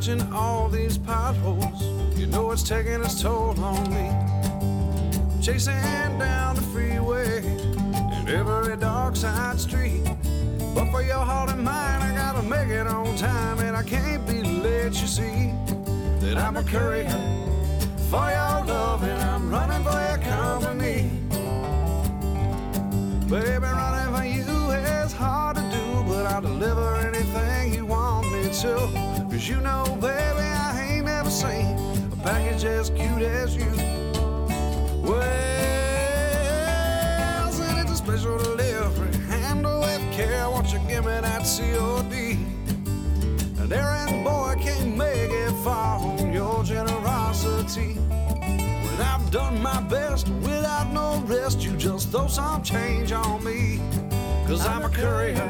Dodging 0.00 0.32
all 0.32 0.66
these 0.70 0.96
potholes. 0.96 1.82
You 2.18 2.26
know 2.26 2.50
it's 2.52 2.62
taking 2.62 3.02
its 3.02 3.20
toll 3.20 3.54
on 3.62 3.90
me. 3.90 4.08
Chasing 5.42 5.74
down 6.18 6.56
the 6.56 6.62
freeway 6.72 7.44
in 7.44 8.28
every 8.28 8.78
dark 8.78 9.14
side 9.14 9.60
street. 9.60 10.02
But 10.74 10.90
for 10.90 11.02
your 11.02 11.18
heart 11.18 11.50
and 11.50 11.62
mine, 11.62 12.00
I 12.00 12.14
gotta 12.16 12.42
make 12.42 12.68
it 12.68 12.86
on 12.86 13.14
time, 13.16 13.58
and 13.58 13.76
I 13.76 13.82
can't 13.82 14.26
be 14.26 14.42
late. 14.42 14.98
You 14.98 15.06
see 15.06 15.52
that 16.20 16.38
I'm 16.38 16.56
a 16.56 16.62
courier 16.62 17.10
for 18.08 18.26
your 18.30 18.64
love, 18.64 19.02
and 19.02 19.20
I'm 19.20 19.50
running 19.50 19.84
for 19.84 20.00
your 20.08 20.18
company. 20.18 21.10
Baby, 23.28 23.79
Cause 29.40 29.48
you 29.48 29.60
know, 29.62 29.84
baby, 30.02 30.12
I 30.12 30.96
ain't 30.96 31.06
never 31.06 31.30
seen 31.30 31.78
a 32.12 32.16
package 32.22 32.62
as 32.64 32.90
cute 32.90 33.22
as 33.22 33.56
you. 33.56 33.72
Well, 35.02 35.22
said 37.50 37.78
it's 37.78 37.90
a 37.90 37.96
special 37.96 38.36
delivery, 38.36 39.16
handle 39.28 39.80
with 39.80 40.02
care. 40.12 40.46
Won't 40.50 40.70
you 40.74 40.78
give 40.80 41.06
me 41.06 41.12
that 41.22 41.44
COD? 41.44 42.36
An 43.62 43.72
errand 43.72 44.24
boy 44.24 44.56
can't 44.60 44.94
make 44.94 45.30
it 45.30 45.52
far 45.64 46.00
on 46.00 46.34
your 46.34 46.62
generosity. 46.62 47.94
When 47.94 49.00
I've 49.00 49.30
done 49.30 49.62
my 49.62 49.80
best 49.84 50.28
without 50.28 50.92
no 50.92 51.22
rest, 51.24 51.62
you 51.62 51.78
just 51.78 52.10
throw 52.10 52.26
some 52.26 52.62
change 52.62 53.10
on 53.12 53.42
me. 53.42 53.80
Cause 54.46 54.66
I'm 54.66 54.84
a 54.84 54.90
courier 54.90 55.48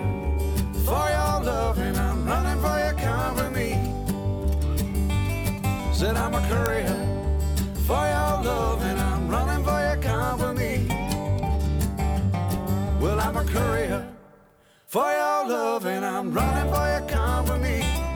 for 0.84 1.08
your 1.10 1.42
love 1.42 1.78
and 1.78 1.96
I'm 1.96 2.24
running 2.24 2.49
for 3.40 3.50
your. 3.50 3.72
Said 5.92 6.16
I'm 6.16 6.34
a 6.34 6.40
courier 6.48 6.96
for 7.86 8.02
your 8.14 8.32
love 8.44 8.82
and 8.82 8.98
I'm 9.00 9.28
running 9.28 9.64
for 9.64 9.80
your 9.80 10.00
company. 10.02 10.86
Well, 13.00 13.18
I'm 13.20 13.36
a 13.36 13.44
courier 13.44 14.06
for 14.86 15.10
your 15.10 15.48
love 15.48 15.86
and 15.86 16.04
I'm 16.04 16.32
running 16.32 16.72
for 16.72 16.86
your 16.94 17.08
company. 17.08 18.09